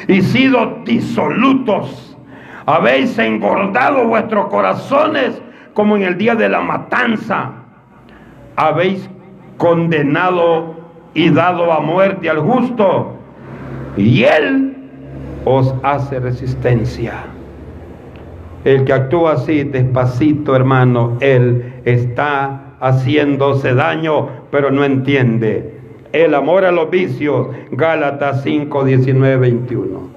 y 0.07 0.21
sido 0.21 0.81
disolutos. 0.85 2.17
Habéis 2.65 3.17
engordado 3.17 4.05
vuestros 4.05 4.47
corazones 4.49 5.41
como 5.73 5.95
en 5.95 6.03
el 6.03 6.17
día 6.17 6.35
de 6.35 6.49
la 6.49 6.59
matanza. 6.59 7.51
Habéis 8.55 9.09
condenado 9.57 10.78
y 11.13 11.29
dado 11.29 11.71
a 11.71 11.79
muerte 11.79 12.29
al 12.29 12.39
justo. 12.39 13.13
Y 13.97 14.23
él 14.23 14.75
os 15.45 15.73
hace 15.83 16.19
resistencia. 16.19 17.13
El 18.65 18.83
que 18.83 18.93
actúa 18.93 19.33
así 19.33 19.63
despacito, 19.63 20.55
hermano, 20.55 21.17
él 21.21 21.81
está 21.85 22.75
haciéndose 22.79 23.73
daño, 23.73 24.27
pero 24.51 24.69
no 24.71 24.83
entiende 24.83 25.79
el 26.11 26.33
amor 26.33 26.65
a 26.65 26.71
los 26.71 26.89
vicios, 26.89 27.47
Gálatas 27.71 28.41
5, 28.43 28.83
19, 28.83 29.37
21. 29.37 30.09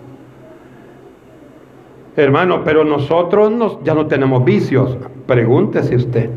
Hermano, 2.17 2.63
pero 2.65 2.85
nosotros 2.85 3.79
ya 3.85 3.95
no 3.95 4.07
tenemos 4.07 4.45
vicios. 4.45 4.97
Pregúntese 5.27 5.97
usted. 5.97 6.31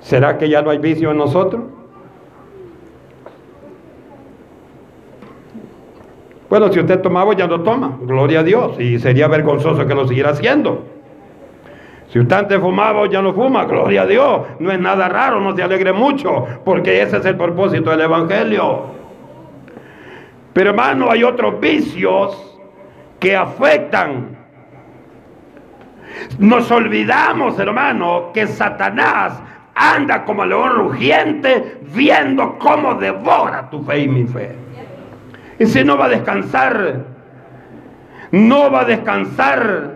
¿Será 0.00 0.38
que 0.38 0.48
ya 0.48 0.62
no 0.62 0.70
hay 0.70 0.78
vicio 0.78 1.10
en 1.10 1.18
nosotros? 1.18 1.64
Bueno, 6.50 6.72
si 6.72 6.80
usted 6.80 7.00
tomaba, 7.00 7.32
ya 7.34 7.46
no 7.46 7.60
toma. 7.60 7.96
Gloria 8.02 8.40
a 8.40 8.42
Dios. 8.42 8.78
Y 8.80 8.98
sería 8.98 9.28
vergonzoso 9.28 9.86
que 9.86 9.94
lo 9.94 10.06
siguiera 10.08 10.30
haciendo. 10.30 10.84
Si 12.08 12.18
usted 12.18 12.36
antes 12.36 12.58
fumaba 12.58 13.08
ya 13.08 13.22
no 13.22 13.32
fuma, 13.32 13.64
gloria 13.66 14.02
a 14.02 14.06
Dios. 14.06 14.40
No 14.58 14.72
es 14.72 14.80
nada 14.80 15.08
raro, 15.08 15.40
no 15.40 15.54
se 15.54 15.62
alegre 15.62 15.92
mucho, 15.92 16.44
porque 16.64 17.02
ese 17.02 17.18
es 17.18 17.24
el 17.24 17.36
propósito 17.36 17.90
del 17.90 18.00
Evangelio. 18.00 18.86
Pero 20.52 20.70
hermano, 20.70 21.08
hay 21.08 21.22
otros 21.22 21.60
vicios 21.60 22.58
que 23.20 23.36
afectan. 23.36 24.36
Nos 26.40 26.68
olvidamos, 26.72 27.56
hermano, 27.60 28.32
que 28.34 28.48
Satanás 28.48 29.40
anda 29.76 30.24
como 30.24 30.44
león 30.44 30.74
rugiente 30.74 31.78
viendo 31.94 32.58
cómo 32.58 32.94
devora 32.94 33.70
tu 33.70 33.84
fe 33.84 34.00
y 34.00 34.08
mi 34.08 34.24
fe. 34.24 34.69
Si 35.66 35.84
no 35.84 35.98
va 35.98 36.06
a 36.06 36.08
descansar, 36.08 37.04
no 38.32 38.70
va 38.70 38.80
a 38.80 38.84
descansar 38.86 39.94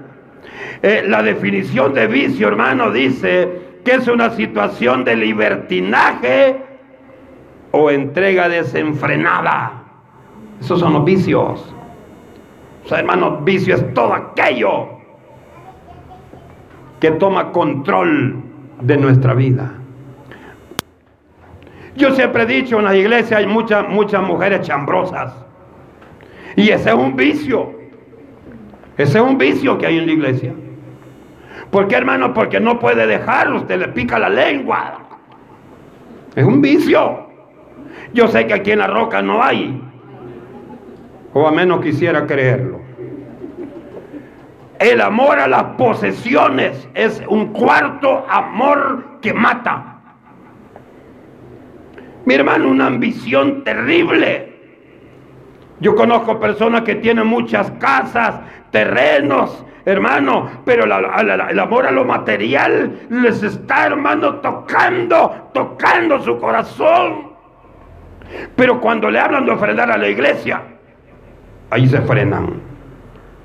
eh, 0.83 1.05
la 1.07 1.23
definición 1.23 1.95
de 1.95 2.07
vicio, 2.07 2.49
hermano, 2.49 2.91
dice 2.91 3.79
que 3.85 3.93
es 3.93 4.09
una 4.09 4.31
situación 4.31 5.05
de 5.05 5.17
libertinaje 5.17 6.57
o 7.71 7.91
entrega 7.91 8.49
desenfrenada. 8.49 9.85
Esos 10.61 10.81
son 10.81 10.93
los 10.93 11.05
vicios. 11.05 11.75
O 12.85 12.89
sea, 12.89 12.99
hermano, 12.99 13.39
vicio 13.39 13.75
es 13.75 13.95
todo 13.95 14.13
aquello 14.13 14.89
que 17.01 17.13
toma 17.13 17.53
control 17.53 18.43
de 18.81 18.97
nuestra 18.99 19.33
vida. 19.33 19.73
Yo 21.97 22.15
siempre 22.15 22.43
he 22.43 22.47
dicho, 22.47 22.79
en 22.79 22.85
la 22.85 22.97
iglesia 22.97 23.39
hay 23.39 23.47
muchas, 23.47 23.89
muchas 23.89 24.23
mujeres 24.23 24.61
chambrosas. 24.67 25.33
Y 26.57 26.71
ese 26.71 26.91
es 26.91 26.95
un 26.95 27.17
vicio. 27.17 27.75
Ese 28.97 29.19
es 29.19 29.25
un 29.25 29.39
vicio 29.39 29.77
que 29.79 29.87
hay 29.87 29.99
en 29.99 30.07
la 30.07 30.13
iglesia. 30.13 30.53
¿Por 31.71 31.89
qué, 31.89 31.97
hermano? 31.97 32.33
Porque 32.33 32.61
no 32.61 32.79
puede 32.79 33.07
dejarlo, 33.07 33.59
usted 33.59 33.79
le 33.79 33.89
pica 33.89 34.19
la 34.19 34.29
lengua. 34.29 35.01
Es 36.37 36.45
un 36.45 36.61
vicio. 36.61 37.27
Yo 38.13 38.29
sé 38.29 38.47
que 38.47 38.55
aquí 38.55 38.71
en 38.71 38.79
la 38.79 38.87
roca 38.87 39.23
no 39.23 39.43
hay. 39.43 39.81
O 41.33 41.49
a 41.49 41.51
menos 41.51 41.81
quisiera 41.81 42.27
creerlo. 42.27 42.81
El 44.79 45.01
amor 45.01 45.39
a 45.39 45.49
las 45.49 45.65
posesiones 45.77 46.89
es 46.95 47.23
un 47.29 47.53
cuarto 47.53 48.25
amor 48.29 49.19
que 49.21 49.33
mata. 49.33 50.01
Mi 52.25 52.35
hermano, 52.35 52.69
una 52.69 52.87
ambición 52.87 53.65
terrible. 53.65 54.54
Yo 55.85 55.95
conozco 55.95 56.41
personas 56.41 56.81
que 56.81 56.95
tienen 56.95 57.27
muchas 57.27 57.71
casas, 57.73 58.41
terrenos, 58.71 59.67
hermano, 59.85 60.63
pero 60.65 60.85
el 60.85 61.59
amor 61.61 61.87
a 61.87 61.91
lo 61.91 62.07
material 62.07 63.01
les 63.11 63.43
está, 63.43 63.89
hermano, 63.89 64.37
tocando, 64.37 65.51
tocando 65.53 66.23
su 66.23 66.39
corazón. 66.39 67.33
Pero 68.57 68.81
cuando 68.81 69.11
le 69.11 69.21
hablan 69.21 69.45
de 69.45 69.53
ofrendar 69.53 69.91
a 69.91 69.99
la 69.99 70.09
iglesia, 70.09 70.63
ahí 71.69 71.87
se 71.87 72.01
frenan. 72.01 72.63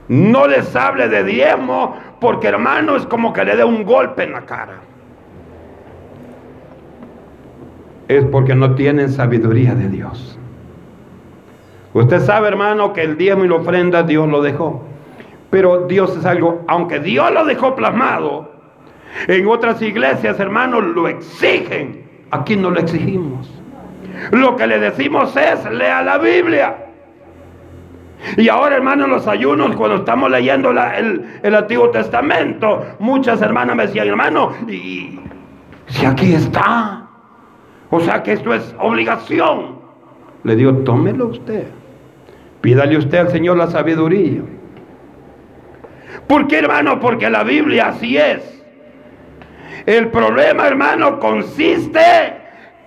No 0.08 0.48
les 0.48 0.74
hable 0.78 1.10
de 1.10 1.26
diezmo, 1.26 1.98
porque 2.22 2.48
hermano 2.48 2.96
es 2.96 3.06
como 3.06 3.34
que 3.34 3.44
le 3.44 3.58
dé 3.58 3.66
un 3.66 3.84
golpe 3.84 4.24
en 4.24 4.32
la 4.32 4.46
cara. 4.46 4.78
Es 8.08 8.24
porque 8.28 8.56
no 8.56 8.76
tienen 8.76 9.10
sabiduría 9.10 9.76
de 9.76 9.90
Dios. 9.90 10.39
Usted 11.94 12.20
sabe, 12.22 12.48
hermano, 12.48 12.94
que 12.94 13.02
el 13.02 13.18
diezmo 13.18 13.46
y 13.46 13.48
la 13.48 13.56
ofrenda 13.56 14.04
Dios 14.04 14.28
lo 14.28 14.42
dejó. 14.42 14.84
Pero 15.50 15.88
Dios 15.88 16.16
es 16.16 16.26
algo, 16.26 16.64
aunque 16.68 17.00
Dios 17.00 17.32
lo 17.32 17.46
dejó 17.46 17.76
plasmado, 17.76 18.52
en 19.28 19.48
otras 19.48 19.82
iglesias, 19.82 20.40
hermanos, 20.40 20.84
lo 20.84 21.08
exigen. 21.08 22.08
Aquí 22.32 22.56
no 22.56 22.70
lo 22.70 22.80
exigimos. 22.80 23.50
Lo 24.32 24.56
que 24.56 24.68
le 24.68 24.80
decimos 24.80 25.36
es, 25.36 25.66
lea 25.72 26.04
la 26.04 26.18
Biblia. 26.20 26.76
Y 28.38 28.50
ahora, 28.50 28.76
hermanos, 28.76 29.10
los 29.10 29.28
ayunos, 29.28 29.76
cuando 29.76 29.98
estamos 29.98 30.30
leyendo 30.30 30.72
el, 30.72 31.56
Antiguo 31.56 31.90
Testamento, 31.90 32.86
muchas 33.00 33.42
hermanas 33.42 33.76
me 33.76 33.88
decían, 33.88 34.08
hermano, 34.08 34.52
y 34.68 35.20
si 35.88 36.06
aquí 36.06 36.34
está, 36.34 37.08
o 37.90 38.00
sea 38.00 38.22
que 38.22 38.34
esto 38.34 38.54
es 38.54 38.76
obligación. 38.80 39.80
Le 40.44 40.56
digo, 40.56 40.74
tómelo 40.84 41.28
usted. 41.28 41.79
Pídale 42.62 42.98
usted 42.98 43.18
al 43.20 43.30
Señor 43.30 43.58
la 43.58 43.68
sabiduría. 43.68 44.42
¿Por 46.28 46.48
qué, 46.48 46.60
hermano? 46.60 47.00
Porque 47.00 47.30
la 47.30 47.44
Biblia 47.44 47.88
así 47.90 48.18
es. 48.18 48.64
El 49.86 50.10
problema, 50.10 50.68
hermano, 50.68 51.20
consiste 51.20 52.00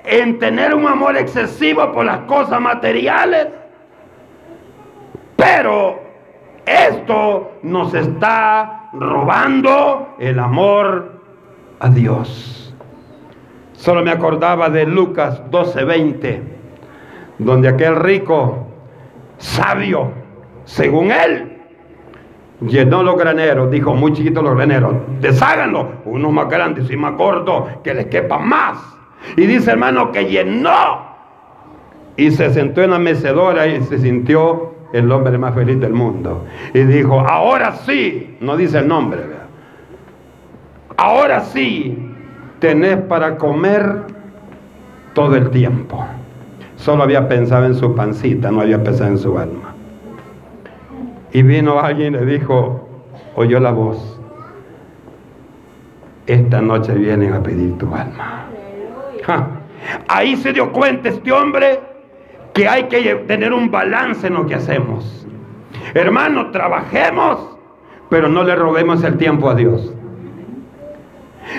en 0.05 0.39
tener 0.39 0.75
un 0.75 0.87
amor 0.87 1.17
excesivo 1.17 1.91
por 1.93 2.05
las 2.05 2.19
cosas 2.21 2.61
materiales 2.61 3.47
Pero 5.37 6.01
esto 6.67 7.59
nos 7.63 7.95
está 7.95 8.91
robando 8.93 10.15
el 10.21 10.39
amor 10.39 11.21
a 11.81 11.89
Dios. 11.89 12.73
Solo 13.73 14.05
me 14.05 14.13
acordaba 14.13 14.71
de 14.71 14.87
Lucas 14.87 15.43
12:20, 15.51 16.43
donde 17.39 17.69
aquel 17.69 17.97
rico 17.97 18.69
sabio, 19.43 20.13
según 20.65 21.11
él, 21.11 21.59
llenó 22.61 23.03
los 23.03 23.19
graneros, 23.19 23.71
dijo 23.71 23.95
muy 23.95 24.13
chiquitos 24.13 24.43
los 24.43 24.55
graneros, 24.55 24.95
desháganlo, 25.21 25.89
uno 26.05 26.31
más 26.31 26.49
grandes 26.49 26.91
y 26.91 26.97
más 26.97 27.13
cortos, 27.13 27.65
que 27.83 27.93
les 27.93 28.07
quepa 28.07 28.39
más. 28.39 28.79
Y 29.37 29.47
dice 29.47 29.73
hermano 29.73 30.13
que 30.13 30.27
llenó 30.27 31.13
y 32.17 32.31
se 32.31 32.53
sentó 32.53 32.83
en 32.83 32.91
la 32.91 32.99
mecedora 32.99 33.67
y 33.67 33.83
se 33.83 33.99
sintió 33.99 34.75
el 34.93 35.11
hombre 35.11 35.39
más 35.39 35.55
feliz 35.55 35.81
del 35.81 35.93
mundo. 35.93 36.47
Y 36.73 36.81
dijo, 36.81 37.21
ahora 37.21 37.73
sí, 37.85 38.37
no 38.41 38.57
dice 38.57 38.79
el 38.79 38.89
nombre, 38.89 39.23
ahora 40.97 41.41
sí 41.41 42.11
tenés 42.61 42.99
para 43.03 43.37
comer 43.37 44.03
todo 45.15 45.35
el 45.35 45.51
tiempo. 45.51 46.05
Solo 46.83 47.05
había 47.05 47.29
pensado 47.29 47.67
en 47.67 47.77
su 47.77 47.95
pancita, 47.95 48.51
no 48.51 48.61
había 48.61 48.83
pensado 48.83 49.11
en 49.11 49.19
su 49.19 49.39
alma. 49.39 49.73
Y 51.33 51.43
vino 51.43 51.79
alguien 51.79 52.17
y 52.17 52.19
le 52.19 52.27
dijo, 52.27 52.89
oyó 53.37 53.61
la 53.61 53.71
voz, 53.71 54.21
esta 56.27 56.61
noche 56.61 56.93
vienen 56.95 57.35
a 57.35 57.41
pedir 57.41 57.79
tu 57.79 57.87
alma. 57.95 58.47
Ahí 60.09 60.35
se 60.35 60.53
dio 60.53 60.73
cuenta 60.73 61.09
este 61.09 61.31
hombre 61.31 61.79
que 62.53 62.67
hay 62.67 62.85
que 62.85 63.15
tener 63.29 63.53
un 63.53 63.71
balance 63.71 64.27
en 64.27 64.35
lo 64.35 64.47
que 64.47 64.57
hacemos. 64.57 65.25
Hermano, 65.95 66.51
trabajemos, 66.51 67.59
pero 68.11 68.29
no 68.29 68.43
le 68.43 68.57
robemos 68.57 69.05
el 69.05 69.19
tiempo 69.19 69.49
a 69.49 69.55
Dios. 69.55 69.95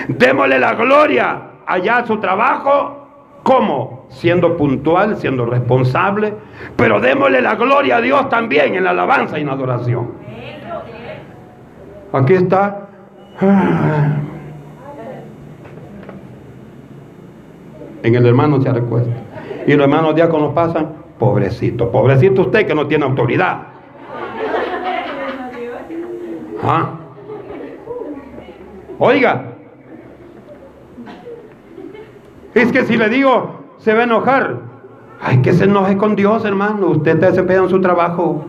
Démosle 0.08 0.58
la 0.58 0.74
gloria 0.74 1.42
allá 1.66 1.96
a 1.96 2.06
su 2.06 2.18
trabajo. 2.18 3.08
¿Cómo? 3.42 3.93
Siendo 4.08 4.56
puntual, 4.56 5.16
siendo 5.16 5.46
responsable, 5.46 6.34
pero 6.76 7.00
démosle 7.00 7.40
la 7.40 7.56
gloria 7.56 7.96
a 7.96 8.00
Dios 8.00 8.28
también 8.28 8.74
en 8.74 8.84
la 8.84 8.90
alabanza 8.90 9.38
y 9.38 9.42
en 9.42 9.48
la 9.48 9.54
adoración. 9.54 10.12
Aquí 12.12 12.34
está. 12.34 12.88
En 18.02 18.14
el 18.14 18.26
hermano 18.26 18.60
se 18.60 18.72
recuesta. 18.72 19.12
Y 19.66 19.72
los 19.72 19.84
hermanos 19.84 20.14
diáconos 20.14 20.52
pasan, 20.52 20.92
pobrecito, 21.18 21.90
pobrecito 21.90 22.42
usted 22.42 22.66
que 22.66 22.74
no 22.74 22.86
tiene 22.86 23.04
autoridad. 23.04 23.62
¿Ah? 26.62 26.90
Oiga, 28.98 29.44
es 32.54 32.70
que 32.70 32.84
si 32.84 32.96
le 32.96 33.08
digo, 33.08 33.63
se 33.84 33.92
va 33.92 34.00
a 34.00 34.04
enojar. 34.04 34.56
Ay, 35.20 35.42
que 35.42 35.52
se 35.52 35.64
enoje 35.64 35.98
con 35.98 36.16
Dios, 36.16 36.44
hermano. 36.46 36.88
Usted 36.88 37.12
está 37.12 37.26
desempeñando 37.26 37.68
su 37.68 37.82
trabajo. 37.82 38.46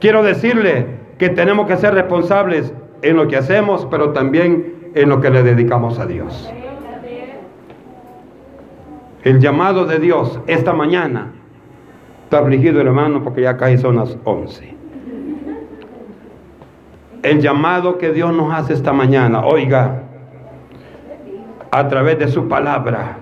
Quiero 0.00 0.22
decirle 0.22 0.86
que 1.18 1.28
tenemos 1.28 1.66
que 1.66 1.76
ser 1.76 1.92
responsables 1.92 2.72
en 3.02 3.16
lo 3.16 3.28
que 3.28 3.36
hacemos, 3.36 3.86
pero 3.90 4.12
también 4.12 4.90
en 4.94 5.10
lo 5.10 5.20
que 5.20 5.28
le 5.28 5.42
dedicamos 5.42 5.98
a 5.98 6.06
Dios. 6.06 6.50
El 9.22 9.38
llamado 9.38 9.84
de 9.84 9.98
Dios 9.98 10.40
esta 10.46 10.72
mañana 10.72 11.32
está 12.24 12.38
afligido, 12.38 12.80
hermano, 12.80 13.22
porque 13.22 13.42
ya 13.42 13.58
casi 13.58 13.76
son 13.76 13.96
las 13.96 14.16
11. 14.24 14.76
El 17.22 17.40
llamado 17.40 17.98
que 17.98 18.12
Dios 18.12 18.32
nos 18.32 18.50
hace 18.54 18.72
esta 18.72 18.94
mañana, 18.94 19.44
oiga, 19.44 20.04
a 21.70 21.88
través 21.88 22.18
de 22.18 22.28
su 22.28 22.48
palabra, 22.48 23.18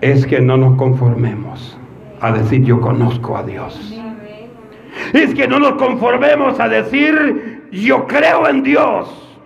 es 0.00 0.26
que 0.26 0.40
no 0.40 0.56
nos 0.56 0.76
conformemos 0.76 1.76
a 2.20 2.32
decir 2.32 2.64
yo 2.64 2.80
conozco 2.80 3.36
a 3.36 3.42
Dios. 3.42 3.94
Es 5.12 5.34
que 5.34 5.46
no 5.46 5.58
nos 5.58 5.72
conformemos 5.72 6.58
a 6.60 6.68
decir 6.68 7.68
yo 7.70 8.06
creo 8.06 8.48
en 8.48 8.62
Dios, 8.62 9.38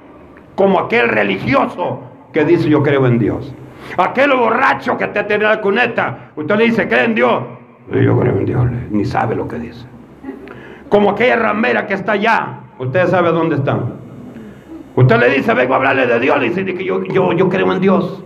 como 0.54 0.78
aquel 0.80 1.08
religioso 1.08 2.00
que 2.32 2.44
dice 2.44 2.68
yo 2.68 2.82
creo 2.82 3.06
en 3.06 3.18
Dios. 3.18 3.54
Aquel 3.96 4.32
borracho 4.32 4.96
que 4.96 5.08
te 5.08 5.24
tiene 5.24 5.44
la 5.44 5.60
cuneta, 5.60 6.30
usted 6.36 6.56
le 6.56 6.64
dice, 6.64 6.88
¿cree 6.88 7.04
en 7.04 7.14
Dios? 7.14 7.42
Yo 7.90 8.18
creo 8.18 8.38
en 8.38 8.46
Dios, 8.46 8.64
ni 8.90 9.04
sabe 9.04 9.34
lo 9.34 9.48
que 9.48 9.58
dice. 9.58 9.84
Como 10.88 11.10
aquella 11.10 11.36
ramera 11.36 11.86
que 11.86 11.94
está 11.94 12.12
allá, 12.12 12.60
usted 12.78 13.06
sabe 13.08 13.30
dónde 13.32 13.56
está. 13.56 13.78
Usted 14.94 15.18
le 15.18 15.30
dice, 15.30 15.52
vengo 15.54 15.74
a 15.74 15.78
hablarle 15.78 16.06
de 16.06 16.20
Dios, 16.20 16.38
le 16.38 16.50
dice 16.50 16.64
que 16.64 16.84
yo, 16.84 17.02
yo, 17.04 17.32
yo 17.32 17.48
creo 17.48 17.72
en 17.72 17.80
Dios. 17.80 18.22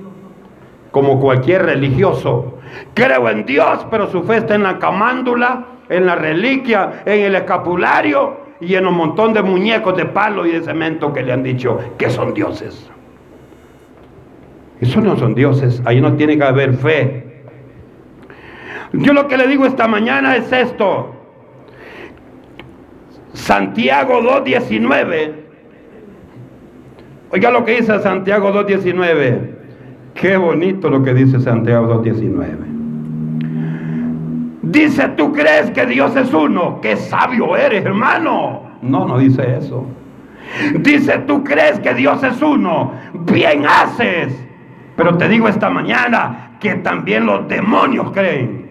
Como 0.97 1.20
cualquier 1.20 1.66
religioso. 1.66 2.59
Creo 2.94 3.28
en 3.28 3.44
Dios, 3.44 3.86
pero 3.90 4.11
su 4.11 4.22
fe 4.22 4.38
está 4.38 4.55
en 4.55 4.62
la 4.62 4.78
camándula, 4.78 5.66
en 5.90 6.07
la 6.07 6.14
reliquia, 6.14 7.03
en 7.05 7.20
el 7.20 7.34
escapulario 7.34 8.38
y 8.61 8.76
en 8.76 8.86
un 8.86 8.94
montón 8.94 9.34
de 9.34 9.42
muñecos 9.42 9.94
de 9.94 10.07
palo 10.07 10.47
y 10.47 10.53
de 10.53 10.62
cemento 10.62 11.12
que 11.12 11.22
le 11.22 11.34
han 11.34 11.42
dicho 11.42 11.78
que 11.99 12.09
son 12.09 12.32
dioses. 12.32 12.90
Eso 14.80 15.03
no 15.03 15.18
son 15.18 15.34
dioses, 15.34 15.82
ahí 15.84 16.01
no 16.01 16.14
tiene 16.14 16.38
que 16.38 16.44
haber 16.44 16.72
fe. 16.72 17.42
Yo 18.94 19.12
lo 19.12 19.28
que 19.28 19.36
le 19.36 19.49
digo 19.49 19.66
esta 19.66 19.86
mañana 19.86 20.34
es 20.34 20.51
esto. 20.51 21.14
Santiago 23.34 24.22
2.19. 24.22 25.32
Oiga 27.32 27.51
lo 27.51 27.66
que 27.66 27.82
dice 27.82 27.99
Santiago 27.99 28.51
2.19. 28.55 29.66
Qué 30.17 30.37
bonito 30.39 30.89
lo 30.89 31.03
que 31.03 31.12
dice 31.12 31.39
Santiago 31.41 32.03
2.19. 32.03 32.77
Dice, 34.62 35.09
tú 35.11 35.33
crees 35.33 35.71
que 35.71 35.85
Dios 35.87 36.17
es 36.17 36.33
uno. 36.33 36.81
Qué 36.81 36.97
sabio 36.97 37.55
eres, 37.57 37.85
hermano. 37.85 38.62
No, 38.81 39.07
no 39.07 39.19
dice 39.19 39.57
eso. 39.59 39.87
Dice, 40.81 41.19
tú 41.27 41.45
crees 41.45 41.79
que 41.81 41.93
Dios 41.95 42.23
es 42.23 42.41
uno. 42.41 42.93
Bien 43.31 43.64
haces. 43.67 44.35
Pero 44.97 45.19
te 45.19 45.29
digo 45.29 45.49
esta 45.49 45.69
mañana 45.69 46.57
que 46.61 46.77
también 46.77 47.27
los 47.27 47.47
demonios 47.47 48.11
creen 48.12 48.67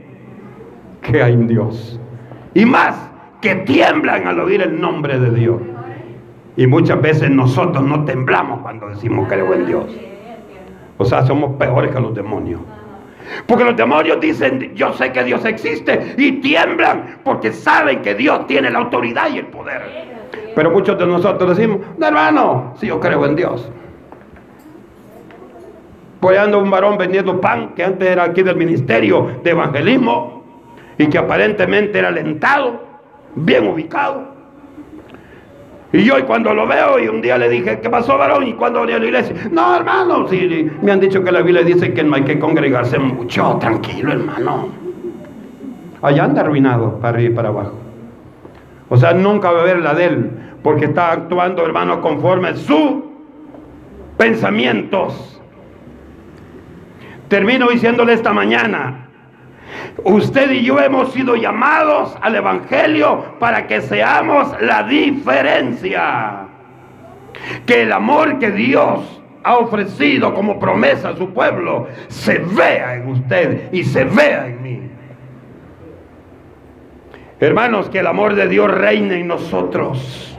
que 1.04 1.22
hay 1.22 1.34
un 1.34 1.48
Dios. 1.48 2.00
Y 2.56 2.66
más, 2.66 2.96
que 3.42 3.54
tiemblan 3.56 4.26
al 4.28 4.40
oír 4.40 4.64
el 4.64 4.82
nombre 4.82 5.20
de 5.20 5.30
Dios. 5.30 5.62
Y 6.58 6.66
muchas 6.66 7.00
veces 7.02 7.30
nosotros 7.30 7.84
no 7.84 8.04
temblamos 8.06 8.62
cuando 8.62 8.88
decimos 8.90 9.28
creo 9.30 9.54
en 9.54 9.66
Dios. 9.68 9.86
O 10.98 11.06
sea, 11.06 11.26
somos 11.26 11.56
peores 11.58 11.92
que 11.92 12.00
los 12.00 12.14
demonios. 12.14 12.62
Porque 13.48 13.64
los 13.64 13.76
demonios 13.76 14.20
dicen, 14.20 14.74
yo 14.76 14.94
sé 14.94 15.12
que 15.12 15.24
Dios 15.24 15.44
existe 15.46 16.16
y 16.18 16.34
tiemblan 16.34 17.18
porque 17.24 17.52
saben 17.52 18.02
que 18.02 18.16
Dios 18.16 18.48
tiene 18.48 18.70
la 18.70 18.80
autoridad 18.80 19.30
y 19.30 19.40
el 19.40 19.48
poder. 19.48 19.82
Pero 20.56 20.72
muchos 20.72 20.98
de 20.98 21.06
nosotros 21.06 21.58
decimos, 21.58 21.80
no, 21.98 22.08
hermano, 22.08 22.74
si 22.80 22.88
yo 22.88 23.00
creo 23.00 23.26
en 23.26 23.36
Dios. 23.36 23.70
Apoyando 26.18 26.60
un 26.60 26.72
varón 26.72 26.98
vendiendo 26.98 27.40
pan 27.40 27.74
que 27.76 27.84
antes 27.84 28.08
era 28.10 28.24
aquí 28.24 28.42
del 28.42 28.56
ministerio 28.56 29.40
de 29.44 29.52
evangelismo 29.52 30.44
y 30.98 31.08
que 31.08 31.18
aparentemente 31.18 32.00
era 32.00 32.08
alentado, 32.08 32.82
bien 33.36 33.68
ubicado. 33.68 34.35
Y 35.98 36.10
hoy 36.10 36.24
cuando 36.24 36.54
lo 36.54 36.68
veo 36.68 37.00
y 37.00 37.08
un 37.08 37.22
día 37.22 37.38
le 37.38 37.48
dije, 37.48 37.80
¿qué 37.80 37.90
pasó 37.90 38.18
varón? 38.18 38.46
Y 38.48 38.54
cuando 38.54 38.82
venía 38.82 38.98
a 38.98 39.00
la 39.00 39.06
iglesia, 39.06 39.36
no 39.52 39.76
hermano, 39.76 40.28
sí, 40.28 40.70
me 40.82 40.92
han 40.92 41.00
dicho 41.00 41.24
que 41.24 41.32
la 41.32 41.42
Biblia 41.42 41.64
dice 41.64 41.94
que 41.94 42.04
no 42.04 42.16
hay 42.16 42.24
que 42.24 42.38
congregarse 42.38 43.00
mucho, 43.00 43.58
tranquilo 43.60 44.12
hermano. 44.12 44.68
Allá 46.02 46.26
anda 46.26 46.42
arruinado 46.42 47.00
para 47.00 47.18
arriba 47.18 47.32
y 47.32 47.36
para 47.36 47.50
abajo. 47.50 47.74
O 48.90 48.98
sea, 48.98 49.14
nunca 49.14 49.52
va 49.52 49.62
a 49.62 49.64
ver 49.64 49.80
la 49.80 49.94
de 49.94 50.06
él, 50.06 50.32
porque 50.62 50.86
está 50.86 51.14
actuando 51.14 51.66
hermano 51.66 52.02
conforme 52.02 52.50
a 52.50 52.56
sus 52.56 53.04
pensamientos. 54.18 55.42
Termino 57.30 57.70
diciéndole 57.70 58.14
esta 58.14 58.34
mañana, 58.34 59.05
usted 60.04 60.52
y 60.52 60.64
yo 60.64 60.80
hemos 60.80 61.12
sido 61.14 61.36
llamados 61.36 62.16
al 62.22 62.36
Evangelio 62.36 63.36
para 63.40 63.68
que 63.68 63.82
seamos 63.82 64.50
la 64.62 64.84
diferencia. 64.84 66.48
Que 67.66 67.84
el 67.84 67.92
amor 67.92 68.40
que 68.40 68.52
Dios 68.52 69.22
ha 69.44 69.58
ofrecido 69.58 70.34
como 70.34 70.60
promesa 70.60 71.10
a 71.10 71.16
su 71.16 71.30
pueblo 71.30 71.88
se 72.08 72.40
vea 72.40 72.96
en 72.96 73.10
usted 73.10 73.72
y 73.72 73.84
se 73.84 74.04
vea 74.04 74.48
en 74.48 74.64
mí. 74.64 74.82
Hermanos, 77.40 77.90
que 77.90 78.00
el 78.00 78.08
amor 78.08 78.36
de 78.36 78.48
Dios 78.48 78.72
reine 78.72 79.20
en 79.20 79.28
nosotros. 79.28 80.38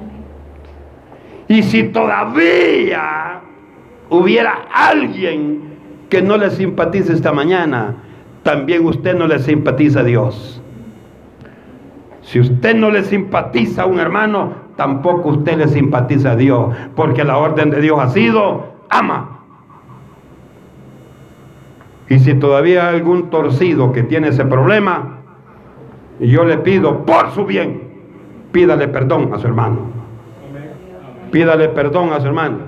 Y 1.47 1.63
si 1.63 1.85
todavía 1.85 3.41
hubiera 4.11 4.67
alguien 4.73 5.77
que 6.09 6.23
no 6.23 6.37
le 6.37 6.51
simpatiza 6.51 7.13
esta 7.13 7.33
mañana, 7.33 7.95
también 8.47 8.87
usted 8.87 9.17
no 9.17 9.27
le 9.27 9.41
simpatiza 9.41 10.01
a 10.01 10.05
Dios. 10.05 10.63
Si 12.23 12.39
usted 12.39 12.77
no 12.77 12.93
le 12.93 13.03
simpatiza 13.03 13.83
a 13.83 13.87
un 13.87 13.99
hermano, 13.99 14.53
tampoco 14.77 15.31
usted 15.31 15.59
le 15.59 15.67
simpatiza 15.67 16.31
a 16.31 16.37
Dios, 16.37 16.73
porque 16.95 17.25
la 17.25 17.39
orden 17.39 17.71
de 17.71 17.81
Dios 17.81 17.99
ha 17.99 18.09
sido, 18.11 18.77
ama. 18.89 19.41
Y 22.09 22.21
si 22.21 22.35
todavía 22.35 22.89
hay 22.89 22.99
algún 22.99 23.31
torcido 23.31 23.91
que 23.91 24.05
tiene 24.05 24.29
ese 24.29 24.45
problema, 24.45 25.23
yo 26.21 26.45
le 26.45 26.59
pido 26.59 27.05
por 27.05 27.33
su 27.33 27.47
bien, 27.47 27.83
pídale 28.53 28.87
perdón 28.87 29.35
a 29.35 29.41
su 29.41 29.49
hermano. 29.49 29.81
Pídale 31.33 31.69
perdón 31.71 32.13
a 32.13 32.21
su 32.21 32.29
hermano. 32.29 32.59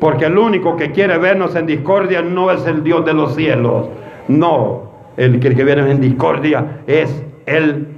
Porque 0.00 0.24
el 0.24 0.36
único 0.36 0.76
que 0.76 0.90
quiere 0.90 1.16
vernos 1.16 1.54
en 1.54 1.66
discordia 1.66 2.22
no 2.22 2.50
es 2.50 2.66
el 2.66 2.82
Dios 2.82 3.04
de 3.04 3.14
los 3.14 3.36
cielos. 3.36 3.88
No, 4.28 4.90
el 5.16 5.40
que 5.40 5.50
viene 5.50 5.90
en 5.90 6.00
discordia 6.00 6.82
es 6.86 7.24
el 7.46 7.88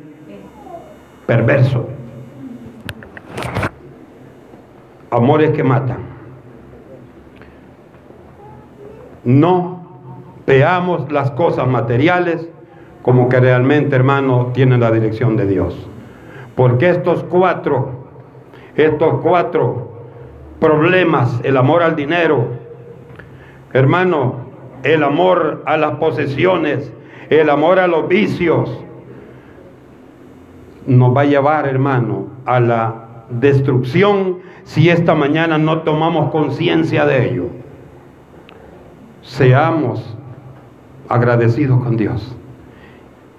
perverso. 1.27 1.89
Amores 5.11 5.51
que 5.51 5.65
matan. 5.65 5.99
No 9.25 9.81
veamos 10.47 11.11
las 11.13 11.31
cosas 11.33 11.69
materiales 11.69 12.49
como 13.03 13.29
que 13.29 13.41
realmente, 13.41 13.97
hermano, 13.97 14.51
tienen 14.53 14.81
la 14.81 14.91
dirección 14.91 15.37
de 15.37 15.47
Dios. 15.47 15.89
Porque 16.55 16.91
estos 16.91 17.25
cuatro, 17.25 17.91
estos 18.77 19.21
cuatro 19.21 19.93
problemas, 20.59 21.41
el 21.45 21.57
amor 21.57 21.83
al 21.83 21.97
dinero, 21.97 22.49
hermano, 23.73 24.40
el 24.83 25.03
amor 25.03 25.63
a 25.67 25.77
las 25.77 25.97
posesiones, 25.97 26.93
el 27.29 27.51
amor 27.51 27.79
a 27.79 27.87
los 27.87 28.09
vicios, 28.09 28.85
nos 30.87 31.17
va 31.17 31.23
a 31.23 31.27
llevar, 31.27 31.67
hermano, 31.67 32.29
a 32.47 32.61
la 32.61 32.95
destrucción 33.31 34.39
si 34.65 34.89
esta 34.89 35.15
mañana 35.15 35.59
no 35.59 35.83
tomamos 35.83 36.31
conciencia 36.31 37.07
de 37.07 37.31
ello. 37.31 37.47
Seamos 39.23 40.17
agradecidos 41.09 41.83
con 41.83 41.97
Dios 41.97 42.37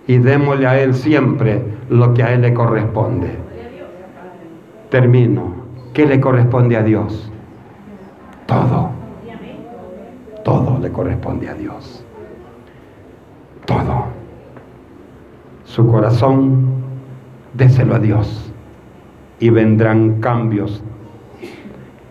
y 0.07 0.17
démosle 0.17 0.67
a 0.67 0.79
Él 0.79 0.93
siempre 0.93 1.61
lo 1.89 2.13
que 2.13 2.23
a 2.23 2.33
Él 2.33 2.41
le 2.41 2.53
corresponde. 2.53 3.29
Termino. 4.89 5.61
¿Qué 5.93 6.05
le 6.05 6.21
corresponde 6.21 6.77
a 6.77 6.83
Dios? 6.83 7.31
Todo. 8.45 9.00
Todo 10.43 10.79
le 10.79 10.91
corresponde 10.91 11.49
a 11.49 11.53
Dios. 11.53 12.03
Todo. 13.65 14.05
Su 15.65 15.87
corazón, 15.87 16.65
déselo 17.53 17.95
a 17.95 17.99
Dios. 17.99 18.51
Y 19.39 19.49
vendrán 19.49 20.19
cambios, 20.21 20.83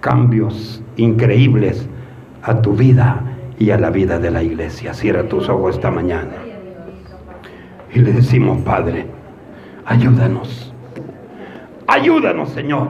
cambios 0.00 0.82
increíbles 0.96 1.88
a 2.42 2.60
tu 2.60 2.72
vida 2.72 3.22
y 3.58 3.70
a 3.70 3.78
la 3.78 3.90
vida 3.90 4.18
de 4.18 4.30
la 4.30 4.42
iglesia. 4.42 4.94
Cierra 4.94 5.28
tus 5.28 5.48
ojos 5.48 5.76
esta 5.76 5.90
mañana. 5.90 6.32
Y 7.92 8.00
le 8.00 8.12
decimos, 8.12 8.62
Padre, 8.62 9.06
ayúdanos. 9.84 10.72
Ayúdanos, 11.86 12.50
Señor, 12.50 12.88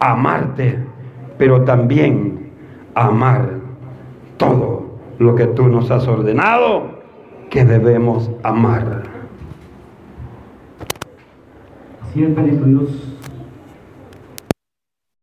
a 0.00 0.12
amarte, 0.12 0.78
pero 1.36 1.64
también 1.64 2.50
a 2.94 3.06
amar 3.06 3.63
todo 4.36 4.84
lo 5.18 5.34
que 5.34 5.46
tú 5.46 5.68
nos 5.68 5.90
has 5.90 6.06
ordenado 6.06 6.94
que 7.50 7.64
debemos 7.64 8.30
amar. 8.42 9.04
Así 12.02 12.22
es, 12.22 12.66
Dios. 12.66 13.03